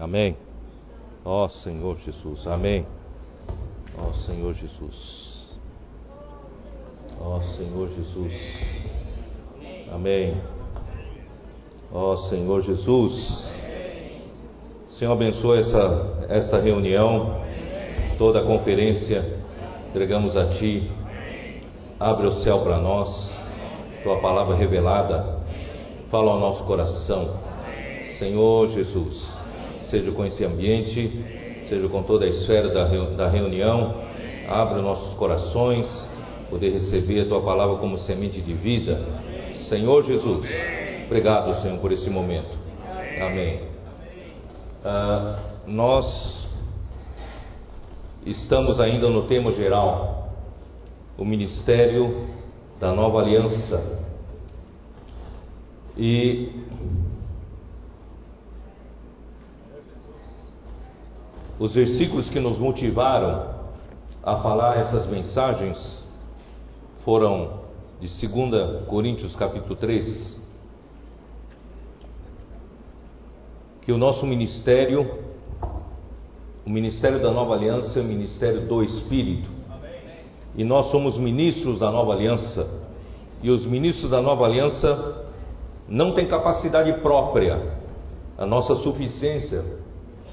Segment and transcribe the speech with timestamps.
[0.00, 0.34] Amém.
[1.22, 2.86] Ó Senhor Jesus, amém.
[3.98, 5.50] Ó Senhor Jesus.
[7.20, 8.32] Ó Senhor Jesus.
[9.92, 10.40] Amém.
[11.92, 13.52] Ó Senhor Jesus.
[14.88, 17.42] Senhor, abençoa essa, esta reunião,
[18.16, 19.38] toda a conferência.
[19.90, 20.90] Entregamos a Ti.
[21.98, 23.30] Abre o céu para nós.
[24.02, 25.40] Tua palavra revelada.
[26.10, 27.36] Fala ao nosso coração.
[28.18, 29.39] Senhor Jesus,
[29.90, 31.10] seja com esse ambiente,
[31.68, 34.02] seja com toda a esfera da, reunião.
[34.48, 35.86] Abre nossos corações,
[36.48, 39.00] poder receber a Tua palavra como semente de vida.
[39.68, 40.46] Senhor Jesus,
[41.06, 42.58] obrigado, Senhor, por esse momento.
[43.20, 43.60] Amém.
[44.84, 46.46] Ah, nós
[48.24, 50.32] estamos ainda no tema geral,
[51.18, 52.28] o ministério
[52.80, 54.00] da nova aliança.
[55.96, 56.48] E
[61.60, 63.50] os versículos que nos motivaram
[64.22, 66.02] a falar essas mensagens
[67.04, 67.60] foram
[68.00, 70.40] de 2 Coríntios capítulo 3,
[73.82, 75.18] que o nosso ministério,
[76.64, 79.50] o ministério da nova aliança é o ministério do Espírito.
[80.56, 82.80] E nós somos ministros da nova aliança.
[83.42, 85.26] E os ministros da nova aliança
[85.86, 87.78] não têm capacidade própria.
[88.38, 89.62] A nossa suficiência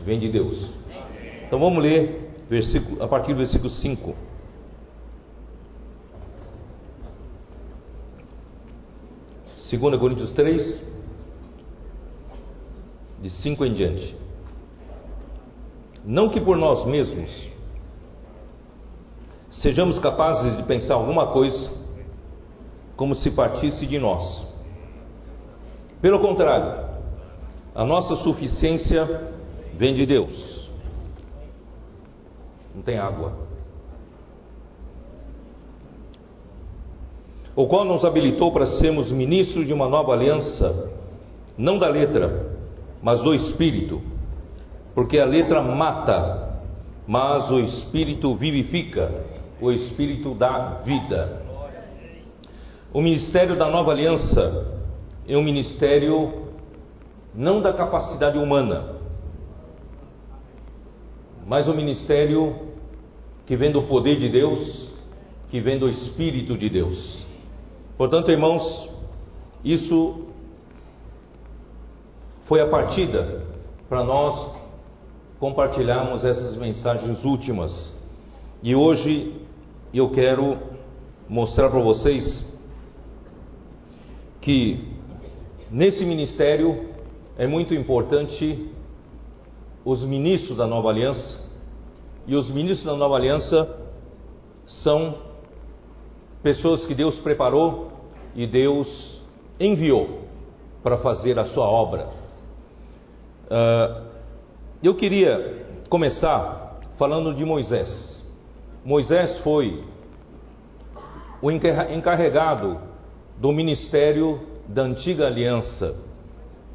[0.06, 0.77] vem de Deus.
[1.48, 4.16] Então vamos ler versículo, a partir do versículo 5.
[9.70, 10.82] Segunda Coríntios 3,
[13.22, 14.16] de 5 em diante.
[16.06, 17.30] Não que por nós mesmos
[19.50, 21.72] sejamos capazes de pensar alguma coisa
[22.98, 24.46] como se partisse de nós.
[26.02, 26.88] Pelo contrário,
[27.74, 29.32] a nossa suficiência
[29.74, 30.57] vem de Deus.
[32.78, 33.34] Não tem água.
[37.56, 40.92] O qual nos habilitou para sermos ministros de uma nova aliança,
[41.58, 42.56] não da letra,
[43.02, 44.00] mas do espírito.
[44.94, 46.62] Porque a letra mata,
[47.08, 49.24] mas o espírito vivifica,
[49.60, 51.42] o espírito dá vida.
[52.94, 54.78] O ministério da nova aliança
[55.28, 56.44] é um ministério
[57.34, 58.98] não da capacidade humana,
[61.48, 62.68] mas um ministério
[63.48, 64.90] que vem do poder de Deus,
[65.50, 67.26] que vem do Espírito de Deus.
[67.98, 68.90] Portanto, irmãos,
[69.64, 70.28] isso
[72.46, 73.46] foi a partida
[73.88, 74.56] para nós
[75.40, 77.94] compartilharmos essas mensagens últimas.
[78.62, 79.34] E hoje
[79.94, 80.58] eu quero
[81.30, 82.46] mostrar para vocês
[84.42, 84.94] que
[85.72, 86.90] nesse ministério
[87.38, 88.70] é muito importante
[89.86, 91.47] os ministros da nova aliança,
[92.28, 93.68] e os ministros da nova aliança
[94.66, 95.16] são
[96.44, 97.90] pessoas que Deus preparou
[98.36, 99.22] e Deus
[99.58, 100.24] enviou
[100.84, 102.10] para fazer a sua obra.
[103.46, 104.08] Uh,
[104.84, 108.22] eu queria começar falando de Moisés.
[108.84, 109.84] Moisés foi
[111.42, 112.78] o encarregado
[113.38, 115.96] do ministério da antiga aliança.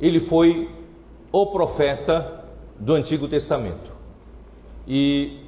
[0.01, 0.71] Ele foi
[1.31, 2.45] o profeta
[2.79, 3.93] do Antigo Testamento.
[4.87, 5.42] E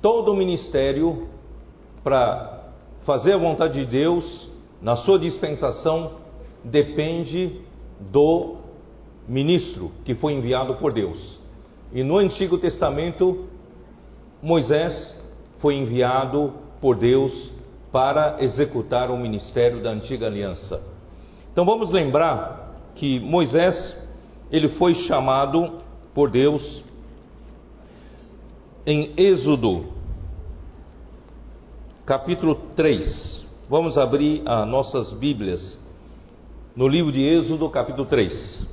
[0.00, 1.28] todo o ministério
[2.02, 2.70] para
[3.02, 4.48] fazer a vontade de Deus
[4.80, 6.12] na sua dispensação
[6.64, 7.60] depende
[8.00, 8.56] do
[9.28, 11.38] ministro que foi enviado por Deus.
[11.92, 13.46] E no Antigo Testamento,
[14.42, 15.14] Moisés
[15.58, 17.50] foi enviado por Deus
[17.92, 20.82] para executar o ministério da antiga aliança.
[21.52, 23.74] Então vamos lembrar que Moisés,
[24.50, 25.80] ele foi chamado
[26.14, 26.84] por Deus
[28.90, 29.84] em Êxodo,
[32.04, 33.46] capítulo 3.
[33.68, 35.80] Vamos abrir as nossas Bíblias
[36.74, 38.68] no livro de Êxodo, capítulo 3.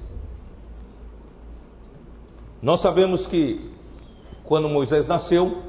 [2.63, 3.69] Nós sabemos que
[4.43, 5.61] quando Moisés nasceu,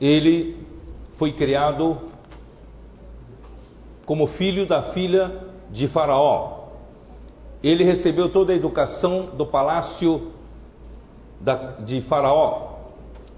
[0.00, 0.56] ele
[1.16, 1.98] foi criado
[4.06, 6.68] como filho da filha de Faraó.
[7.64, 10.30] Ele recebeu toda a educação do palácio
[11.84, 12.67] de Faraó,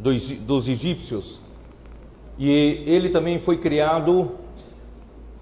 [0.00, 1.40] dos, dos egípcios.
[2.38, 2.48] E
[2.86, 4.32] ele também foi criado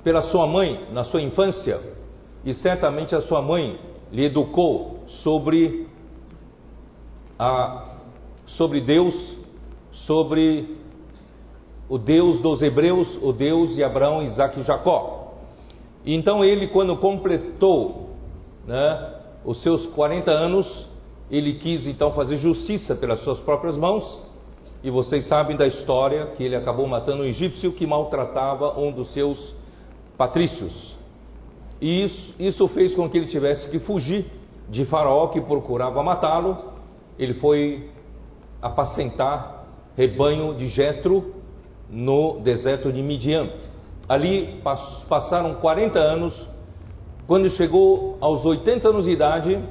[0.03, 1.81] pela sua mãe na sua infância,
[2.45, 3.79] e certamente a sua mãe
[4.11, 5.87] lhe educou sobre
[7.39, 7.97] a,
[8.47, 9.15] sobre Deus,
[9.93, 10.77] sobre
[11.89, 15.35] o Deus dos hebreus, o Deus de Abraão, Isaac e Jacó.
[16.05, 18.11] Então ele, quando completou
[18.67, 19.15] né,
[19.45, 20.89] os seus 40 anos,
[21.31, 24.28] ele quis então fazer justiça pelas suas próprias mãos,
[24.83, 29.13] e vocês sabem da história que ele acabou matando um egípcio que maltratava um dos
[29.13, 29.55] seus
[30.17, 30.97] patrícios.
[31.81, 34.27] E isso, isso fez com que ele tivesse que fugir
[34.69, 36.57] de Faraó que procurava matá-lo.
[37.19, 37.91] Ele foi
[38.63, 39.65] apacentar
[39.97, 41.35] rebanho de Jetro
[41.91, 43.51] no deserto de Midian.
[44.09, 44.61] Ali
[45.09, 46.49] passaram 40 anos.
[47.27, 49.63] Quando chegou aos 80 anos de idade,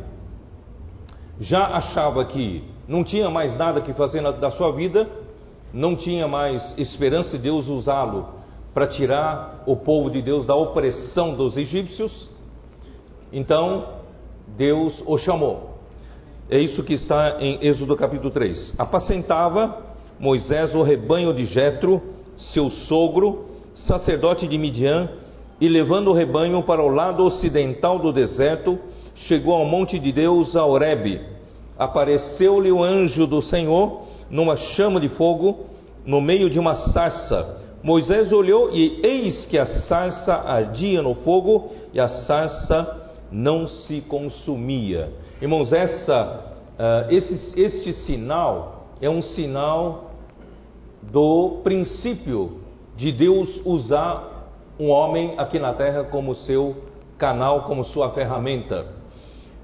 [1.39, 5.07] já achava que não tinha mais nada que fazer na, da sua vida,
[5.73, 8.29] não tinha mais esperança de Deus usá-lo
[8.73, 12.29] para tirar o povo de Deus da opressão dos egípcios.
[13.33, 13.85] Então,
[14.55, 15.77] Deus o chamou.
[16.49, 18.75] É isso que está em Êxodo capítulo 3.
[18.77, 19.83] Apacentava
[20.19, 22.01] Moisés o rebanho de Jetro,
[22.53, 23.45] seu sogro,
[23.75, 25.09] sacerdote de Midian,
[25.59, 28.79] e levando o rebanho para o lado ocidental do deserto,
[29.15, 31.19] chegou ao monte de Deus, a Horebe.
[31.77, 35.65] Apareceu-lhe o anjo do Senhor numa chama de fogo,
[36.05, 37.57] no meio de uma sarça.
[37.83, 44.01] Moisés olhou e eis que a sarça ardia no fogo e a sarça não se
[44.01, 45.11] consumia.
[45.41, 50.11] Irmãos, essa, uh, esse, este sinal é um sinal
[51.03, 52.61] do princípio
[52.95, 56.75] de Deus usar um homem aqui na terra como seu
[57.17, 58.87] canal, como sua ferramenta.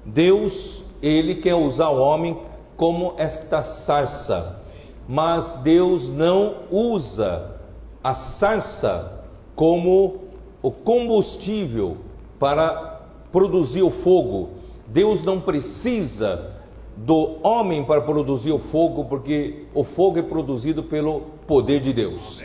[0.04, 2.36] Deus, ele quer usar o homem
[2.76, 4.60] como esta sarça,
[5.08, 7.56] mas Deus não usa
[8.02, 9.24] a sarça
[9.54, 10.24] como
[10.62, 11.98] o combustível
[12.38, 14.50] para produzir o fogo.
[14.88, 16.52] Deus não precisa
[16.96, 22.40] do homem para produzir o fogo, porque o fogo é produzido pelo poder de Deus.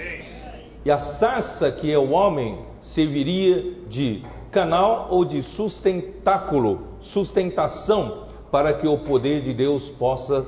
[0.84, 8.74] E a sarça, que é o homem, serviria de canal ou de sustentáculo, sustentação, para
[8.74, 10.46] que o poder de Deus possa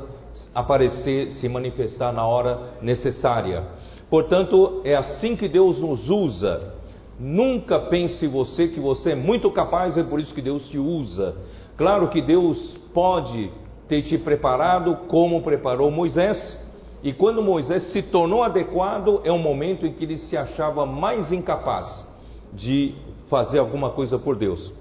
[0.53, 3.63] aparecer, se manifestar na hora necessária.
[4.09, 6.74] Portanto, é assim que Deus nos usa.
[7.19, 11.36] Nunca pense você que você é muito capaz, é por isso que Deus te usa.
[11.77, 13.51] Claro que Deus pode
[13.88, 16.59] ter te preparado como preparou Moisés,
[17.04, 21.31] e quando Moisés se tornou adequado, é um momento em que ele se achava mais
[21.31, 22.07] incapaz
[22.54, 22.95] de
[23.30, 24.74] fazer alguma coisa por Deus.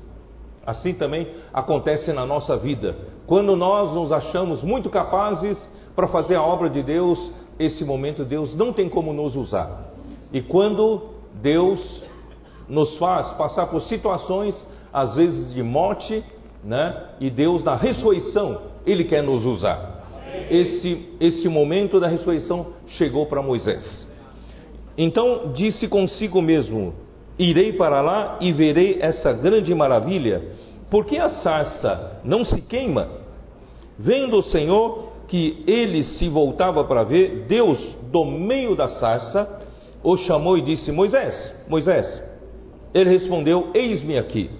[0.67, 2.97] Assim também acontece na nossa vida.
[3.27, 5.59] Quando nós nos achamos muito capazes
[5.97, 9.93] para fazer a obra de Deus, esse momento Deus não tem como nos usar.
[10.33, 12.03] E quando Deus
[12.69, 14.55] nos faz passar por situações,
[14.93, 16.23] às vezes de morte,
[16.63, 17.09] né?
[17.21, 19.99] E Deus, na ressurreição, Ele quer nos usar.
[20.49, 24.07] Esse, esse momento da ressurreição chegou para Moisés.
[24.97, 26.95] Então disse consigo mesmo:
[27.41, 30.43] Irei para lá e verei essa grande maravilha,
[30.91, 33.09] porque a sarça não se queima.
[33.99, 39.59] Vendo o Senhor que ele se voltava para ver, Deus, do meio da sarça,
[40.03, 42.23] o chamou e disse: Moisés, Moisés,
[42.93, 44.51] ele respondeu: Eis-me aqui.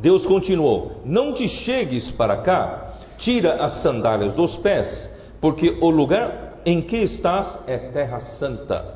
[0.00, 4.88] Deus continuou: Não te chegues para cá, tira as sandálias dos pés,
[5.40, 8.95] porque o lugar em que estás é terra santa.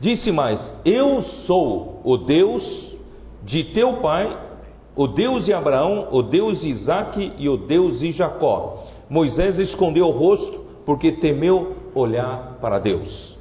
[0.00, 2.96] Disse mais: Eu sou o Deus
[3.44, 4.36] de teu pai,
[4.94, 8.84] o Deus de Abraão, o Deus de Isaque e o Deus de Jacó.
[9.08, 13.36] Moisés escondeu o rosto porque temeu olhar para Deus.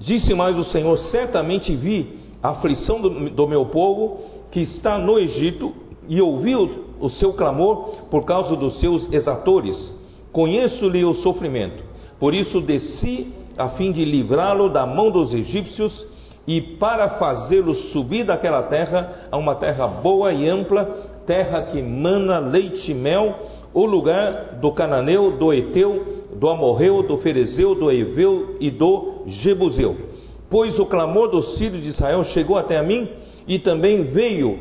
[0.00, 5.18] Disse mais o Senhor: Certamente vi a aflição do, do meu povo que está no
[5.18, 5.74] Egito
[6.08, 9.94] e ouvi o, o seu clamor por causa dos seus exatores.
[10.32, 11.82] Conheço-lhe o sofrimento,
[12.18, 16.06] por isso desci a fim de livrá-lo da mão dos egípcios
[16.46, 20.84] e para fazê-lo subir daquela terra a uma terra boa e ampla,
[21.26, 23.34] terra que mana leite e mel,
[23.74, 30.08] o lugar do cananeu, do eteu, do amorreu, do ferezeu, do eveu e do jebuseu
[30.50, 33.08] pois o clamor dos filhos de Israel chegou até a mim
[33.46, 34.58] e também veio,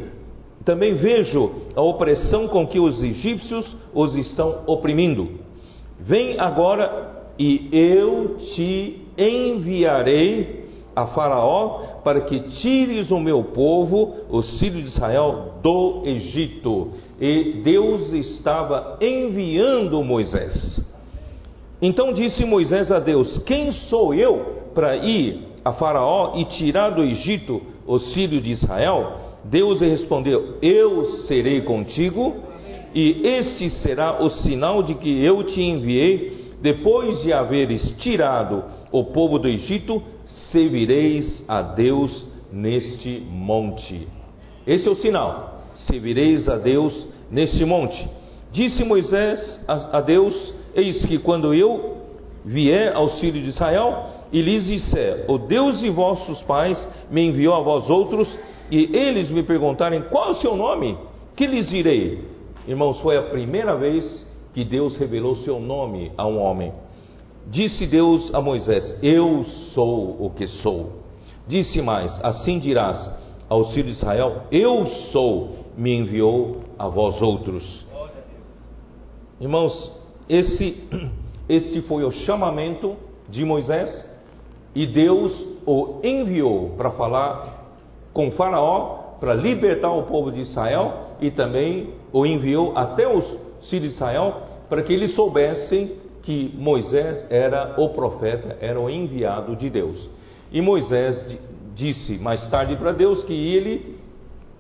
[0.66, 5.40] também vejo a opressão com que os egípcios os estão oprimindo.
[6.00, 10.66] Vem agora e eu te enviarei
[10.96, 16.90] a Faraó para que tires o meu povo, os filhos de Israel, do Egito.
[17.20, 20.82] E Deus estava enviando Moisés.
[21.82, 27.04] Então disse Moisés a Deus: Quem sou eu para ir a Faraó e tirar do
[27.04, 29.18] Egito os filhos de Israel?
[29.44, 32.36] Deus respondeu: Eu serei contigo,
[32.96, 36.47] e este será o sinal de que eu te enviei.
[36.68, 40.04] Depois de haveres tirado o povo do Egito,
[40.52, 44.06] servireis a Deus neste monte.
[44.68, 48.06] Esse é o sinal: servireis a Deus neste monte.
[48.52, 52.00] Disse Moisés a, Deus: Eis que quando eu
[52.44, 56.78] vier aos filhos de Israel e lhes disser: O Deus de vossos pais
[57.10, 58.28] me enviou a vós outros,
[58.70, 60.98] e eles me perguntarem qual é o seu nome,
[61.34, 62.26] que lhes direi?
[62.68, 64.27] Irmãos, foi a primeira vez
[64.58, 66.74] que Deus revelou seu nome a um homem.
[67.46, 69.44] Disse Deus a Moisés: Eu
[69.76, 70.94] sou o que sou.
[71.48, 72.98] Disse mais: Assim dirás
[73.48, 77.86] aos filhos de Israel: Eu sou, me enviou a vós outros.
[79.40, 79.92] Irmãos,
[80.28, 80.84] esse,
[81.48, 82.96] este foi o chamamento
[83.30, 83.92] de Moisés
[84.74, 87.76] e Deus o enviou para falar
[88.12, 93.24] com Faraó, para libertar o povo de Israel e também o enviou até os
[93.70, 95.94] filhos de Israel para que eles soubessem
[96.24, 100.10] que Moisés era o profeta, era o enviado de Deus.
[100.52, 101.40] E Moisés
[101.74, 103.98] disse mais tarde para Deus que ele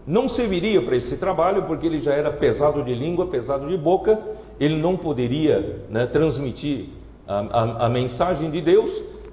[0.07, 4.17] não serviria para esse trabalho, porque ele já era pesado de língua, pesado de boca,
[4.57, 6.85] ele não poderia né, transmitir
[7.27, 8.89] a, a, a, mensagem de Deus,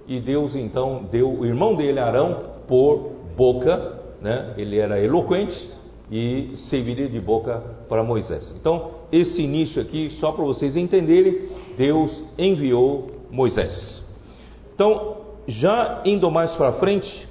[0.09, 5.71] e Deus então deu o irmão dele, Arão, por boca, né, ele era eloquente
[6.11, 8.55] e serviria de boca para Moisés.
[8.61, 14.03] Então, esse início aqui, só para vocês entenderem, Deus enviou Moisés.
[14.75, 17.29] Então, já indo mais para frente,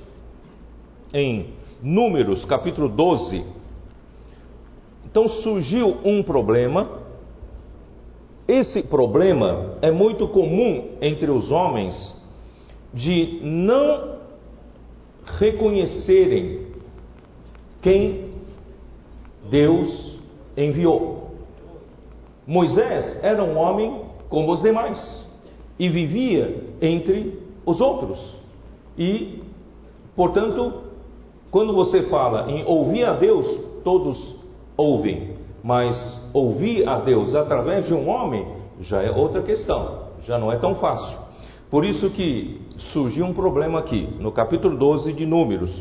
[1.13, 1.47] em
[1.81, 3.43] Números capítulo 12.
[5.05, 7.03] Então surgiu um problema.
[8.47, 11.93] Esse problema é muito comum entre os homens
[12.93, 14.19] de não
[15.25, 16.67] reconhecerem
[17.81, 18.29] quem
[19.49, 20.17] Deus
[20.55, 21.22] enviou.
[22.45, 25.23] Moisés era um homem como os demais
[25.79, 28.19] e vivia entre os outros.
[28.97, 29.41] E,
[30.15, 30.73] portanto,
[31.49, 33.45] quando você fala em ouvir a Deus,
[33.83, 34.35] todos
[34.75, 35.31] ouvem,
[35.63, 38.45] mas ouvir a Deus através de um homem
[38.81, 41.17] já é outra questão, já não é tão fácil.
[41.69, 45.71] Por isso que surgiu um problema aqui, no capítulo 12 de Números,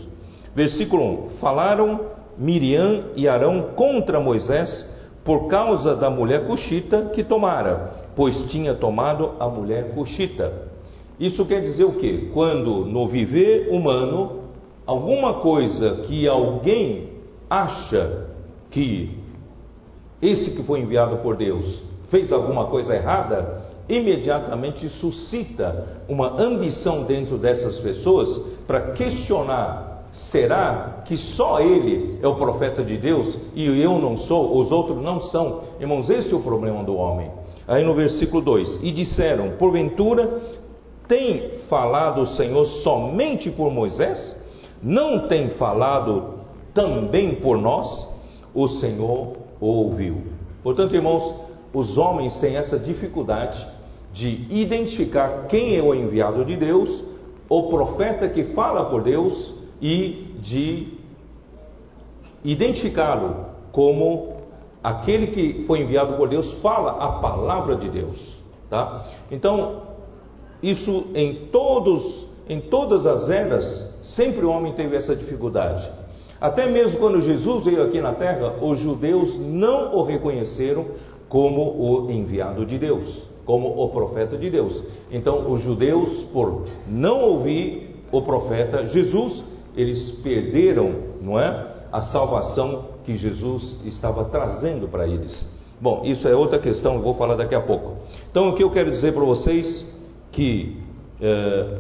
[0.55, 2.01] versículo 1: Falaram
[2.39, 4.92] Miriam e Arão contra Moisés
[5.25, 10.71] por causa da mulher cuxita que tomara, pois tinha tomado a mulher cuxita.
[11.19, 12.31] Isso quer dizer o quê?
[12.33, 14.41] Quando no viver humano
[14.87, 17.11] alguma coisa que alguém
[17.49, 18.27] acha
[18.71, 19.17] que
[20.21, 27.37] esse que foi enviado por Deus fez alguma coisa errada, imediatamente suscita uma ambição dentro
[27.39, 33.99] dessas pessoas para questionar: será que só ele é o profeta de Deus e eu
[33.99, 35.63] não sou, os outros não são?
[35.81, 37.31] Irmãos, esse é o problema do homem.
[37.67, 40.41] Aí no versículo 2: E disseram: Porventura
[41.09, 44.43] tem falado o Senhor somente por Moisés?
[44.83, 46.41] não tem falado
[46.75, 48.09] também por nós?
[48.55, 50.23] O Senhor ouviu.
[50.63, 51.35] Portanto, irmãos,
[51.73, 53.65] os homens têm essa dificuldade
[54.13, 57.05] de identificar quem é o enviado de Deus,
[57.49, 60.95] o profeta que fala por Deus e de
[62.45, 64.37] identificá-lo como
[64.83, 68.39] aquele que foi enviado por Deus fala a palavra de Deus,
[68.71, 69.05] tá?
[69.31, 69.83] Então,
[70.63, 75.89] isso em todos em todas as eras Sempre o homem teve essa dificuldade.
[76.41, 80.87] Até mesmo quando Jesus veio aqui na terra, os judeus não o reconheceram
[81.29, 84.83] como o enviado de Deus, como o profeta de Deus.
[85.11, 89.43] Então, os judeus, por não ouvir o profeta Jesus,
[89.77, 95.47] eles perderam, não é, a salvação que Jesus estava trazendo para eles.
[95.81, 97.97] Bom, isso é outra questão, eu vou falar daqui a pouco.
[98.31, 99.85] Então, o que eu quero dizer para vocês
[100.31, 100.77] que
[101.21, 101.79] eh,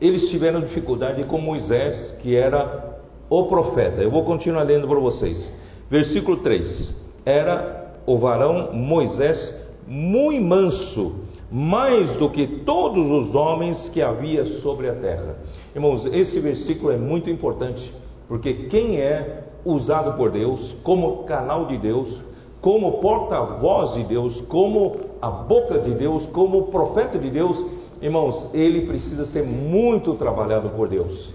[0.00, 4.00] eles tiveram dificuldade com Moisés, que era o profeta.
[4.00, 5.52] Eu vou continuar lendo para vocês.
[5.90, 6.94] Versículo 3:
[7.24, 9.54] Era o varão Moisés
[9.86, 11.14] muito manso,
[11.50, 15.36] mais do que todos os homens que havia sobre a terra.
[15.78, 17.88] Irmãos, esse versículo é muito importante,
[18.26, 22.20] porque quem é usado por Deus como canal de Deus,
[22.60, 27.64] como porta-voz de Deus, como a boca de Deus, como profeta de Deus,
[28.00, 31.32] Irmãos, ele precisa ser muito trabalhado por Deus.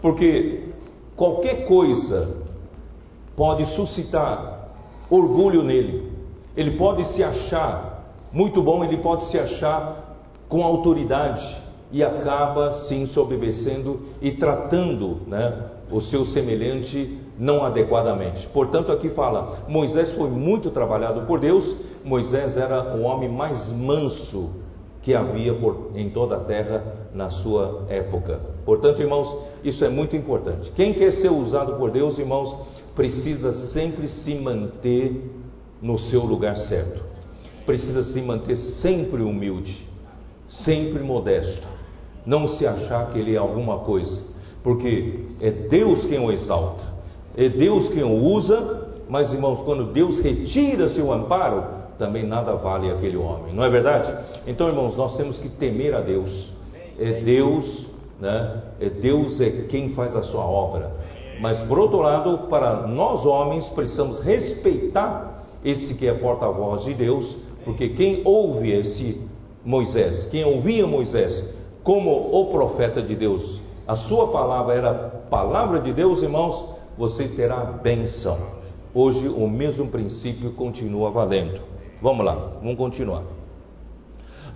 [0.00, 0.68] Porque
[1.14, 2.36] qualquer coisa
[3.36, 4.70] pode suscitar
[5.10, 6.10] orgulho nele.
[6.56, 10.16] Ele pode se achar muito bom, ele pode se achar
[10.48, 18.46] com autoridade e acaba sim sobrevivencendo e tratando né, o seu semelhante não adequadamente.
[18.48, 24.50] Portanto, aqui fala: Moisés foi muito trabalhado por Deus, Moisés era o homem mais manso
[25.02, 26.82] que havia por, em toda a terra
[27.14, 28.40] na sua época.
[28.64, 30.70] Portanto, irmãos, isso é muito importante.
[30.72, 32.54] Quem quer ser usado por Deus, irmãos,
[32.94, 35.30] precisa sempre se manter
[35.80, 37.02] no seu lugar certo.
[37.64, 39.86] Precisa se manter sempre humilde,
[40.48, 41.66] sempre modesto,
[42.28, 44.22] não se achar que ele é alguma coisa,
[44.62, 46.84] porque é Deus quem o exalta,
[47.34, 51.64] é Deus quem o usa, mas irmãos, quando Deus retira seu amparo,
[51.98, 54.14] também nada vale aquele homem, não é verdade?
[54.46, 56.52] Então, irmãos, nós temos que temer a Deus.
[56.98, 57.86] É Deus,
[58.20, 58.62] né?
[58.78, 60.92] É Deus é quem faz a sua obra.
[61.40, 67.36] Mas por outro lado, para nós homens, precisamos respeitar esse que é porta-voz de Deus,
[67.64, 69.20] porque quem ouve esse
[69.64, 74.94] Moisés, quem ouvia Moisés como o profeta de Deus, a sua palavra era
[75.30, 78.38] palavra de Deus, irmãos, você terá bênção.
[78.94, 81.60] Hoje o mesmo princípio continua valendo.
[82.02, 83.22] Vamos lá, vamos continuar.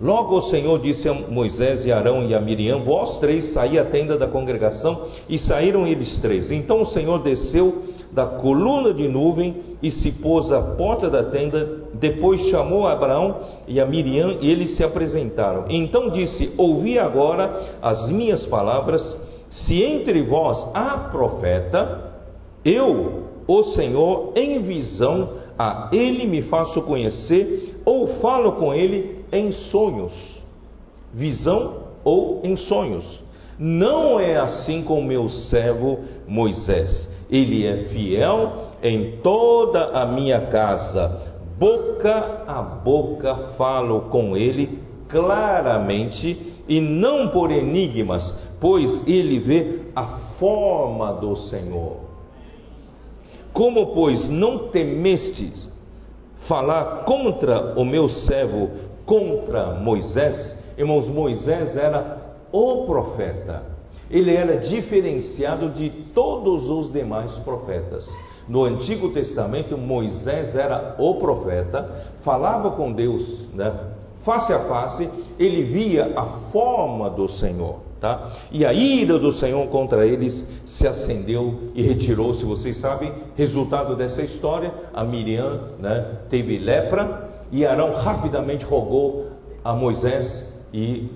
[0.01, 3.85] Logo o Senhor disse a Moisés e Arão e a Miriam: Vós três saí à
[3.85, 6.51] tenda da congregação, e saíram eles três.
[6.51, 11.83] Então o Senhor desceu da coluna de nuvem e se pôs à porta da tenda.
[11.93, 15.65] Depois chamou Abraão e a Miriam e eles se apresentaram.
[15.69, 19.01] Então disse: Ouvi agora as minhas palavras.
[19.49, 22.11] Se entre vós há profeta,
[22.65, 29.51] eu, o Senhor, em visão, a ele me faço conhecer, ou falo com ele em
[29.51, 30.13] sonhos,
[31.13, 33.21] visão ou em sonhos.
[33.59, 37.07] Não é assim com meu servo Moisés.
[37.29, 41.33] Ele é fiel em toda a minha casa.
[41.57, 50.03] Boca a boca falo com ele claramente e não por enigmas, pois ele vê a
[50.39, 51.97] forma do Senhor.
[53.53, 55.69] Como, pois, não temestes
[56.47, 58.71] falar contra o meu servo
[59.05, 63.63] contra Moisés, irmãos, Moisés era o profeta.
[64.09, 68.09] Ele era diferenciado de todos os demais profetas.
[68.47, 73.73] No Antigo Testamento, Moisés era o profeta, falava com Deus, né?
[74.23, 77.79] face a face, ele via a forma do Senhor.
[77.99, 78.33] Tá?
[78.51, 82.43] E a ira do Senhor contra eles se acendeu e retirou-se.
[82.43, 89.27] Vocês sabem, resultado dessa história, a Miriam né, teve lepra e Arão rapidamente rogou
[89.63, 90.25] a Moisés
[90.73, 91.09] e,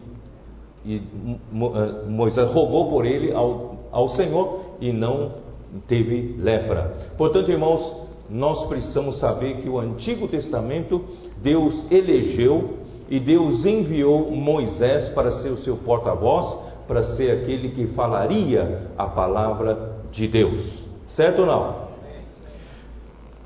[0.86, 5.47] e eh, Moisés rogou por ele ao, ao Senhor e não
[5.88, 6.96] teve lepra.
[7.18, 11.04] Portanto, irmãos, nós precisamos saber que o Antigo Testamento
[11.42, 12.78] Deus elegeu
[13.10, 19.08] e Deus enviou Moisés para ser o seu porta-voz, para ser aquele que falaria a
[19.08, 20.84] palavra de Deus.
[21.10, 21.88] Certo ou não?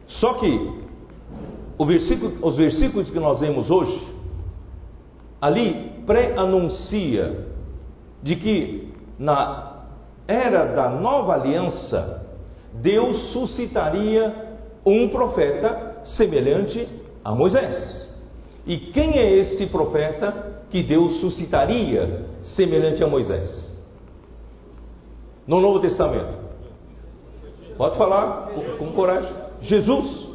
[0.08, 0.82] Só que
[1.86, 4.02] versículo, os versículos que nós vemos hoje,
[5.40, 7.48] ali pré-anuncia
[8.22, 9.71] de que na
[10.32, 12.26] era da nova aliança,
[12.74, 14.34] Deus suscitaria
[14.86, 16.88] um profeta semelhante
[17.24, 18.02] a Moisés.
[18.66, 23.70] E quem é esse profeta que Deus suscitaria semelhante a Moisés?
[25.46, 26.40] No Novo Testamento.
[27.78, 29.32] Pode falar com, coragem.
[29.62, 30.30] Jesus.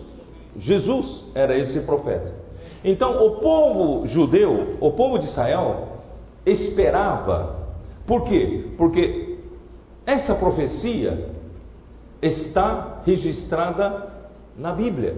[0.58, 2.34] Jesus era esse profeta.
[2.84, 6.00] Então, o povo judeu, o povo de Israel,
[6.44, 7.66] esperava.
[8.06, 8.70] Por quê?
[8.76, 9.25] Porque
[10.06, 11.30] essa profecia
[12.22, 14.08] está registrada
[14.56, 15.16] na Bíblia.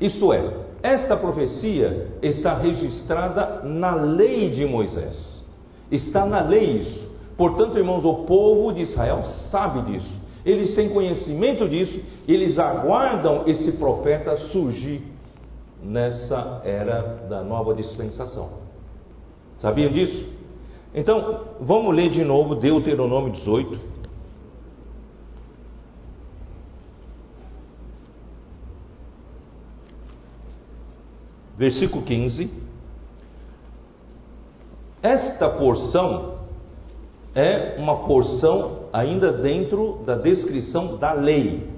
[0.00, 5.44] Isto é, esta profecia está registrada na lei de Moisés.
[5.90, 7.08] Está na lei isso.
[7.36, 10.20] Portanto, irmãos, o povo de Israel sabe disso.
[10.44, 15.02] Eles têm conhecimento disso, eles aguardam esse profeta surgir
[15.82, 18.48] nessa era da nova dispensação.
[19.58, 20.26] Sabiam disso?
[20.94, 23.89] Então, vamos ler de novo Deuteronômio 18.
[31.60, 32.50] Versículo 15.
[35.02, 36.36] Esta porção
[37.34, 41.68] é uma porção ainda dentro da descrição da lei.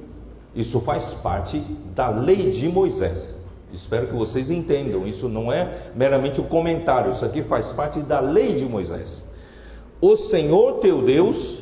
[0.54, 1.58] Isso faz parte
[1.96, 3.34] da lei de Moisés.
[3.72, 5.04] Espero que vocês entendam.
[5.04, 7.14] Isso não é meramente um comentário.
[7.14, 9.24] Isso aqui faz parte da lei de Moisés.
[10.00, 11.60] O Senhor teu Deus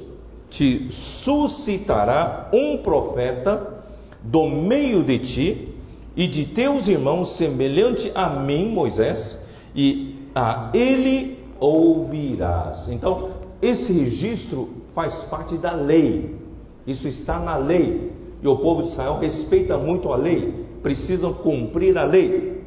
[0.51, 0.91] te
[1.25, 3.83] suscitará um profeta
[4.23, 5.70] do meio de ti
[6.17, 9.39] e de teus irmãos, semelhante a mim, Moisés,
[9.75, 12.89] e a ele ouvirás.
[12.89, 13.31] Então,
[13.63, 16.35] esse registro faz parte da lei.
[16.87, 18.11] Isso está na lei.
[18.43, 22.63] E o povo de Israel respeita muito a lei, precisam cumprir a lei.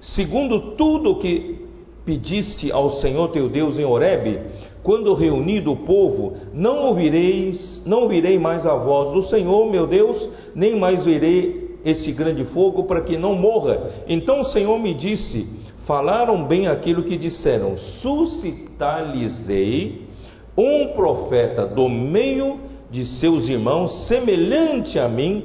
[0.00, 1.66] Segundo tudo o que
[2.04, 4.40] pediste ao Senhor teu Deus em Horebe,
[4.84, 10.28] quando reunido o povo, não ouvireis, não ouvirei mais a voz do Senhor, meu Deus,
[10.54, 13.90] nem mais verei esse grande fogo para que não morra.
[14.08, 15.48] Então o Senhor me disse:
[15.86, 20.04] Falaram bem aquilo que disseram: Suscitar-lhes-ei
[20.58, 22.58] um profeta do meio
[22.90, 25.44] de seus irmãos, semelhante a mim,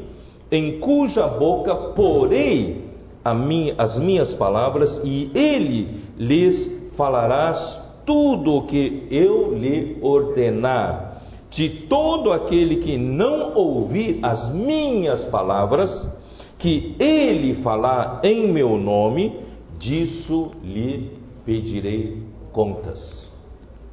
[0.52, 2.90] em cuja boca porei
[3.36, 11.12] minha, as minhas palavras, e ele lhes falarás tudo o que eu lhe ordenar.
[11.52, 15.92] De todo aquele que não ouvir as minhas palavras,
[16.62, 19.40] que ele falar em meu nome,
[19.80, 21.10] disso lhe
[21.44, 22.18] pedirei
[22.54, 23.30] contas.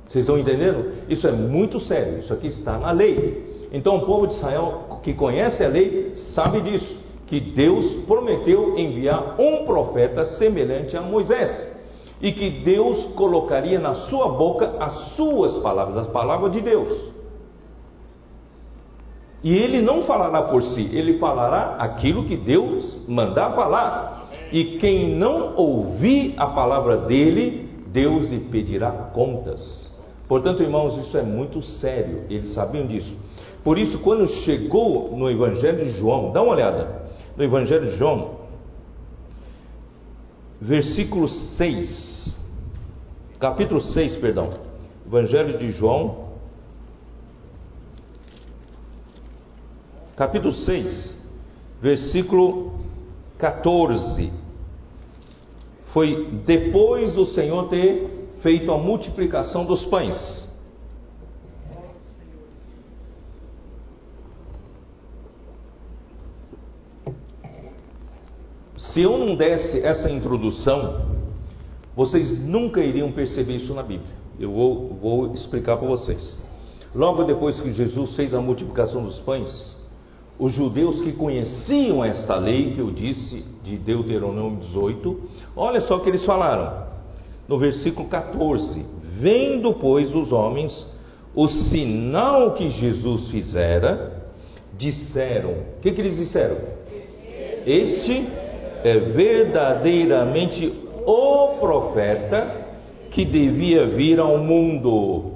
[0.07, 0.93] Vocês estão entendendo?
[1.09, 3.69] Isso é muito sério, isso aqui está na lei.
[3.73, 9.41] Então o povo de Israel que conhece a lei sabe disso, que Deus prometeu enviar
[9.41, 11.77] um profeta semelhante a Moisés.
[12.21, 17.13] E que Deus colocaria na sua boca as suas palavras, as palavras de Deus.
[19.43, 24.29] E ele não falará por si, ele falará aquilo que Deus mandar falar.
[24.51, 29.89] E quem não ouvir a palavra dele, Deus lhe pedirá contas.
[30.27, 33.17] Portanto, irmãos, isso é muito sério, eles sabiam disso.
[33.63, 37.03] Por isso, quando chegou no Evangelho de João, dá uma olhada,
[37.37, 38.39] no Evangelho de João,
[40.61, 42.39] versículo 6,
[43.39, 44.51] capítulo 6, perdão,
[45.07, 46.28] Evangelho de João,
[50.19, 51.17] capítulo 6,
[51.81, 52.73] versículo
[53.39, 54.33] 14.
[55.93, 60.45] Foi depois do Senhor ter feito a multiplicação dos pães.
[68.77, 71.07] Se eu não desse essa introdução,
[71.95, 74.17] vocês nunca iriam perceber isso na Bíblia.
[74.41, 76.37] Eu vou, vou explicar para vocês.
[76.93, 79.78] Logo depois que Jesus fez a multiplicação dos pães,
[80.39, 85.21] os judeus que conheciam esta lei que eu disse de Deuteronômio 18,
[85.57, 86.87] olha só o que eles falaram
[87.49, 88.85] no versículo 14:
[89.21, 90.87] Vendo, pois, os homens
[91.35, 94.25] o sinal que Jesus fizera,
[94.77, 96.57] disseram: O que, que eles disseram?
[97.65, 98.27] Este
[98.83, 100.73] é verdadeiramente
[101.07, 102.67] o profeta
[103.11, 105.28] que devia vir ao mundo.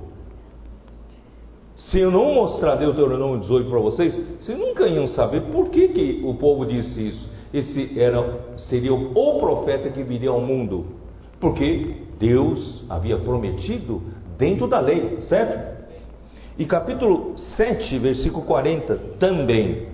[1.92, 6.22] Se eu não mostrar Deuteronômio 18 para vocês, vocês nunca iam saber por que, que
[6.24, 7.28] o povo disse isso.
[7.52, 10.86] Esse era, seria o profeta que viria ao mundo.
[11.38, 14.02] Porque Deus havia prometido
[14.38, 15.82] dentro da lei, certo?
[16.58, 19.88] E capítulo 7, versículo 40 também.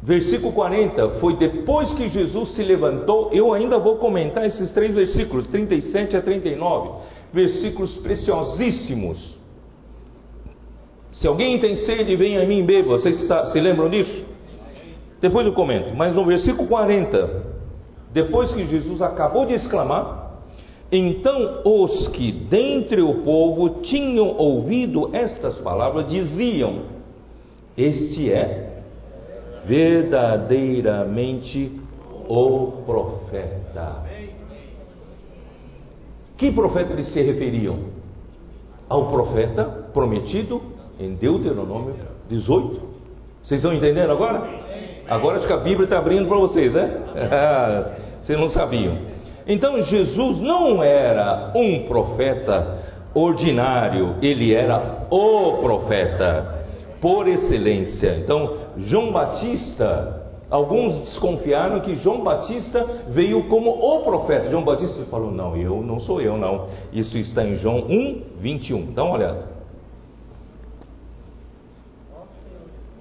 [0.00, 3.30] Versículo 40 foi depois que Jesus se levantou.
[3.32, 9.38] Eu ainda vou comentar esses três versículos, 37 a 39, versículos preciosíssimos.
[11.12, 12.98] Se alguém tem sede, venha a mim e beba.
[12.98, 13.16] Vocês
[13.52, 14.24] se lembram disso?
[15.20, 15.94] Depois eu comento.
[15.94, 17.44] Mas no versículo 40,
[18.12, 20.40] depois que Jesus acabou de exclamar,
[20.90, 26.80] então os que dentre o povo tinham ouvido estas palavras diziam:
[27.76, 28.82] Este é
[29.64, 31.80] verdadeiramente
[32.28, 34.11] o profeta.
[36.42, 37.78] Que profeta eles se referiam?
[38.88, 39.62] Ao profeta
[39.94, 40.60] prometido
[40.98, 41.94] em Deuteronômio
[42.28, 42.80] 18.
[43.44, 44.42] Vocês estão entendendo agora?
[45.08, 47.00] Agora acho que a Bíblia está abrindo para vocês, né?
[48.20, 48.98] vocês não sabiam.
[49.46, 52.76] Então Jesus não era um profeta
[53.14, 56.64] ordinário, ele era o profeta
[57.00, 58.18] por excelência.
[58.18, 60.21] Então, João Batista,
[60.52, 64.50] alguns desconfiaram que João Batista veio como o profeta.
[64.50, 66.68] João Batista falou: Não, eu não sou eu, não.
[66.92, 68.92] Isso está em João 1, 21.
[68.92, 69.52] Dá uma olhada.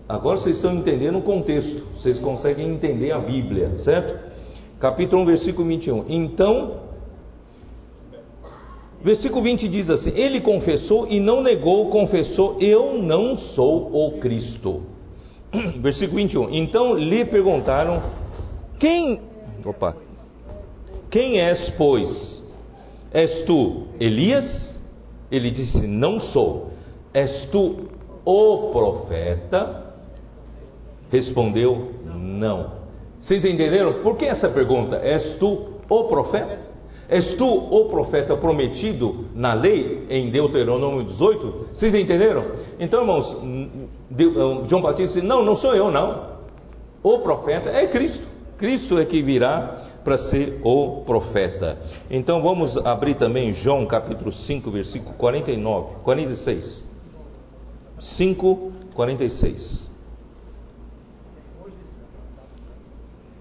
[0.08, 4.32] Agora vocês estão entendendo o contexto, vocês conseguem entender a Bíblia, certo?
[4.80, 6.06] Capítulo 1, versículo 21.
[6.10, 6.80] Então,
[9.02, 14.91] versículo 20 diz assim: Ele confessou e não negou, confessou: Eu não sou o Cristo.
[15.82, 16.50] Versículo 21.
[16.52, 18.02] Então lhe perguntaram:
[18.80, 19.22] Quem,
[19.66, 19.96] opa,
[21.10, 22.42] quem és, pois?
[23.14, 24.82] És tu Elias?
[25.30, 26.72] Ele disse: Não sou.
[27.14, 27.90] És tu
[28.26, 29.94] o profeta?
[31.12, 32.82] Respondeu: Não.
[33.20, 34.02] Vocês entenderam?
[34.02, 34.96] Por que essa pergunta?
[34.98, 36.71] És tu o profeta?
[37.12, 41.68] És tu o profeta prometido na lei em Deuteronômio 18?
[41.74, 42.54] Vocês entenderam?
[42.80, 43.38] Então, irmãos,
[44.70, 46.32] João Batista disse: Não, não sou eu, não.
[47.04, 48.26] O profeta é Cristo.
[48.58, 51.80] Cristo é que virá para ser o profeta.
[52.10, 56.86] Então vamos abrir também João capítulo 5, versículo 49, 46.
[58.00, 59.90] 5, 46.
[61.60, 61.68] Oh,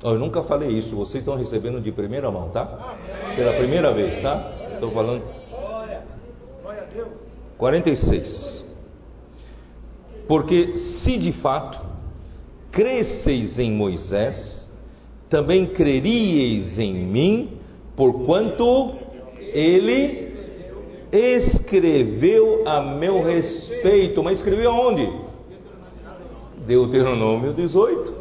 [0.02, 2.96] eu nunca falei isso, vocês estão recebendo de primeira mão, tá?
[3.36, 4.52] Pela primeira vez, tá?
[4.72, 5.22] Estou falando.
[7.58, 8.64] 46.
[10.26, 11.78] Porque se de fato
[12.72, 14.68] cresceis em Moisés,
[15.28, 17.58] também creríeis em mim,
[17.96, 18.94] porquanto
[19.38, 20.30] ele
[21.12, 24.22] escreveu a meu respeito.
[24.22, 25.12] Mas escreveu aonde?
[26.66, 28.14] Deuteronômio 18.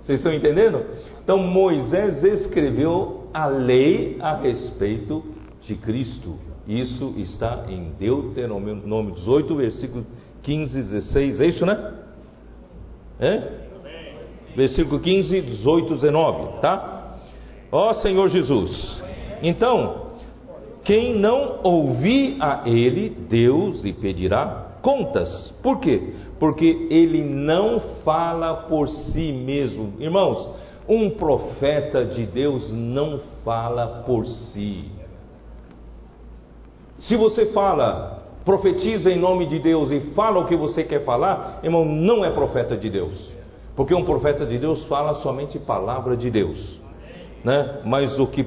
[0.00, 0.84] Vocês estão entendendo?
[1.24, 5.24] Então Moisés escreveu a lei a respeito
[5.62, 6.38] de Cristo.
[6.68, 10.06] Isso está em Deuteronômio 18, versículo
[10.42, 11.40] 15 e 16.
[11.40, 11.94] É isso, né?
[13.18, 13.64] É?
[14.54, 17.16] Versículo 15, 18, 19, tá?
[17.72, 19.02] Ó Senhor Jesus.
[19.42, 20.04] Então,
[20.84, 25.50] quem não ouvir a ele, Deus lhe pedirá contas.
[25.62, 26.12] Por quê?
[26.38, 29.94] Porque ele não fala por si mesmo.
[29.98, 30.46] Irmãos,
[30.88, 34.90] um profeta de Deus não fala por si.
[36.98, 41.60] Se você fala, profetiza em nome de Deus e fala o que você quer falar,
[41.62, 43.32] irmão, não é profeta de Deus.
[43.74, 46.80] Porque um profeta de Deus fala somente palavra de Deus.
[47.42, 47.80] Né?
[47.84, 48.46] Mas o que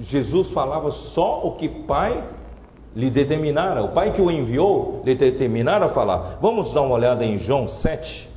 [0.00, 2.24] Jesus falava só o que Pai
[2.94, 6.38] lhe determinara, o Pai que o enviou lhe determinara falar.
[6.40, 8.28] Vamos dar uma olhada em João 7,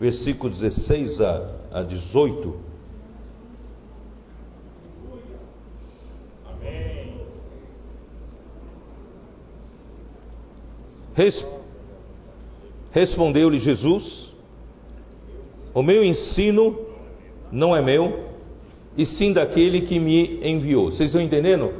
[0.00, 2.68] versículo 16 a, a 18.
[12.92, 14.32] Respondeu-lhe Jesus:
[15.74, 16.78] O meu ensino
[17.50, 18.28] não é meu,
[18.96, 20.86] e sim daquele que me enviou.
[20.86, 21.72] Vocês estão entendendo?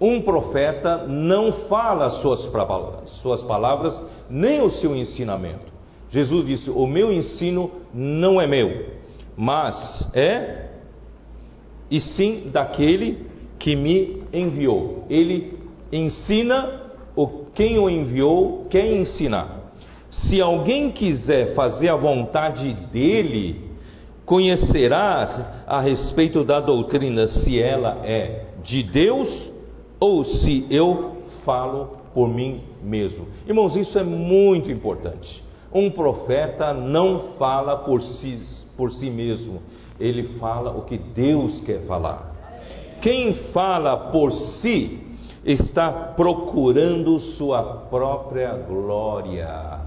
[0.00, 2.40] Um profeta não fala suas,
[3.22, 5.72] suas palavras, nem o seu ensinamento.
[6.10, 8.86] Jesus disse: O meu ensino não é meu,
[9.36, 10.66] mas é
[11.90, 13.26] e sim daquele
[13.58, 15.04] que me enviou.
[15.08, 15.58] Ele
[15.92, 16.82] ensina
[17.14, 19.72] o quem o enviou quer ensinar.
[20.10, 23.60] Se alguém quiser fazer a vontade dele,
[24.24, 29.52] conhecerás a respeito da doutrina se ela é de Deus
[30.00, 33.26] ou se eu falo por mim mesmo.
[33.46, 35.42] Irmãos, isso é muito importante.
[35.72, 39.60] Um profeta não fala por si, por si mesmo,
[39.98, 42.32] ele fala o que Deus quer falar.
[43.00, 45.06] Quem fala por si
[45.44, 49.80] está procurando sua própria glória.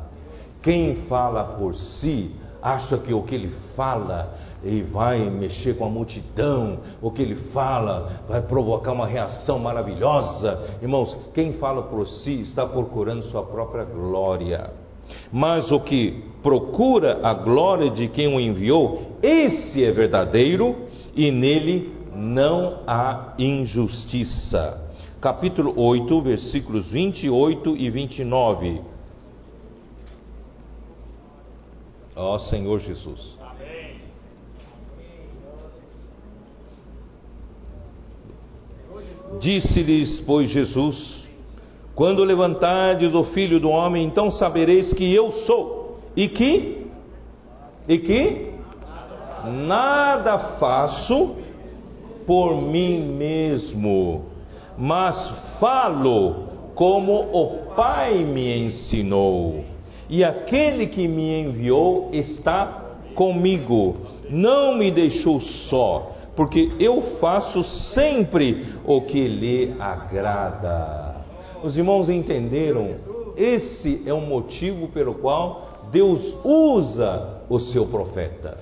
[0.61, 5.89] Quem fala por si acha que o que ele fala e vai mexer com a
[5.89, 10.77] multidão, o que ele fala vai provocar uma reação maravilhosa.
[10.81, 14.69] Irmãos, quem fala por si está procurando sua própria glória.
[15.31, 21.91] Mas o que procura a glória de quem o enviou, esse é verdadeiro e nele
[22.15, 24.89] não há injustiça.
[25.21, 28.81] Capítulo 8, versículos 28 e 29.
[32.15, 33.37] Ó oh, Senhor Jesus.
[39.39, 41.18] Disse-lhes, pois, Jesus:
[41.99, 46.87] Quando levantardes o filho do homem, então sabereis que eu sou, e que,
[47.89, 48.53] e que,
[49.67, 51.35] nada faço
[52.25, 54.27] por mim mesmo,
[54.77, 59.65] mas falo como o Pai me ensinou
[60.09, 63.97] e aquele que me enviou está comigo,
[64.29, 67.61] não me deixou só, porque eu faço
[67.93, 71.08] sempre o que lhe agrada.
[71.63, 72.95] Os irmãos entenderam?
[73.35, 78.57] Esse é o motivo pelo qual Deus usa o seu profeta.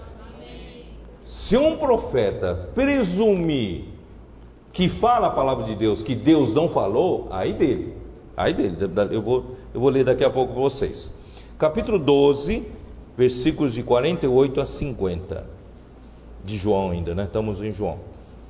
[1.25, 3.85] Se um profeta presumir
[4.71, 7.93] que fala a palavra de Deus, que Deus não falou, aí dele.
[8.35, 8.77] Aí dele.
[9.11, 11.09] Eu vou, eu vou ler daqui a pouco para vocês
[11.57, 12.67] capítulo 12,
[13.17, 15.57] versículos de 48 a 50.
[16.45, 17.23] De João ainda, né?
[17.23, 17.99] Estamos em João.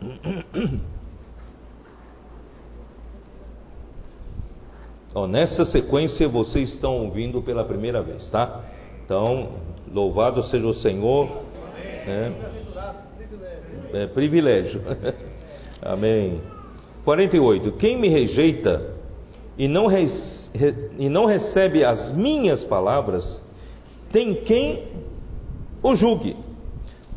[5.17, 8.62] Ó, nessa sequência vocês estão ouvindo pela primeira vez, tá?
[9.03, 9.49] Então,
[9.91, 11.27] louvado seja o Senhor.
[12.06, 12.34] Né?
[13.93, 14.80] É privilégio.
[15.82, 16.39] Amém.
[17.03, 17.71] 48.
[17.77, 18.93] Quem me rejeita
[19.58, 23.41] e não recebe e não recebe as minhas palavras,
[24.12, 24.84] tem quem
[25.82, 26.36] o julgue.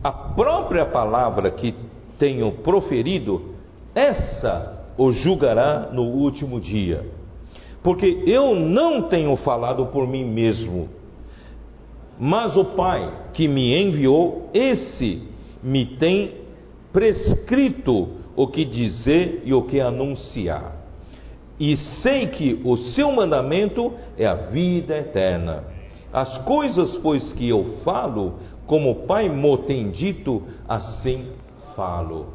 [0.02, 1.74] A própria palavra que
[2.18, 3.56] tenho proferido,
[3.94, 7.19] essa o julgará no último dia.
[7.82, 10.88] Porque eu não tenho falado por mim mesmo,
[12.18, 15.22] Mas o Pai que me enviou, esse
[15.62, 16.34] me tem
[16.92, 20.76] prescrito o que dizer e o que anunciar.
[21.58, 25.64] E sei que o seu mandamento é a vida eterna.
[26.12, 28.34] As coisas, pois, que eu falo,
[28.66, 31.26] como o Pai me tem dito, assim
[31.74, 32.28] falo.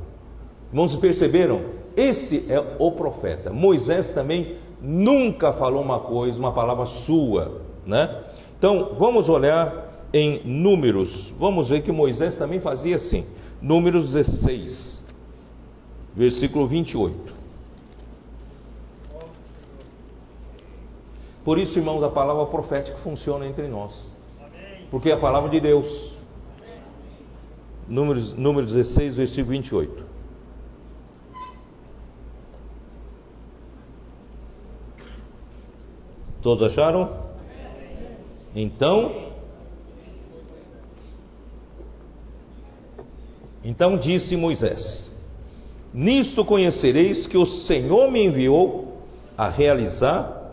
[0.71, 1.61] Irmãos, perceberam?
[1.95, 3.53] Esse é o profeta.
[3.53, 4.55] Moisés também
[4.85, 8.23] nunca falou uma coisa, uma palavra sua, né?
[8.57, 11.33] Então, vamos olhar em Números.
[11.39, 13.25] Vamos ver que Moisés também fazia assim.
[13.61, 15.03] Números 16,
[16.15, 17.33] versículo 28.
[21.43, 23.93] Por isso, irmãos, a palavra profética funciona entre nós.
[24.89, 26.15] Porque é a palavra de Deus.
[27.87, 30.04] Números, número 16, versículo 28.
[36.45, 37.09] Todos acharam?
[38.55, 39.31] Então,
[43.63, 45.11] então disse Moisés:
[45.91, 48.93] Nisto conhecereis que o Senhor me enviou
[49.35, 50.51] a realizar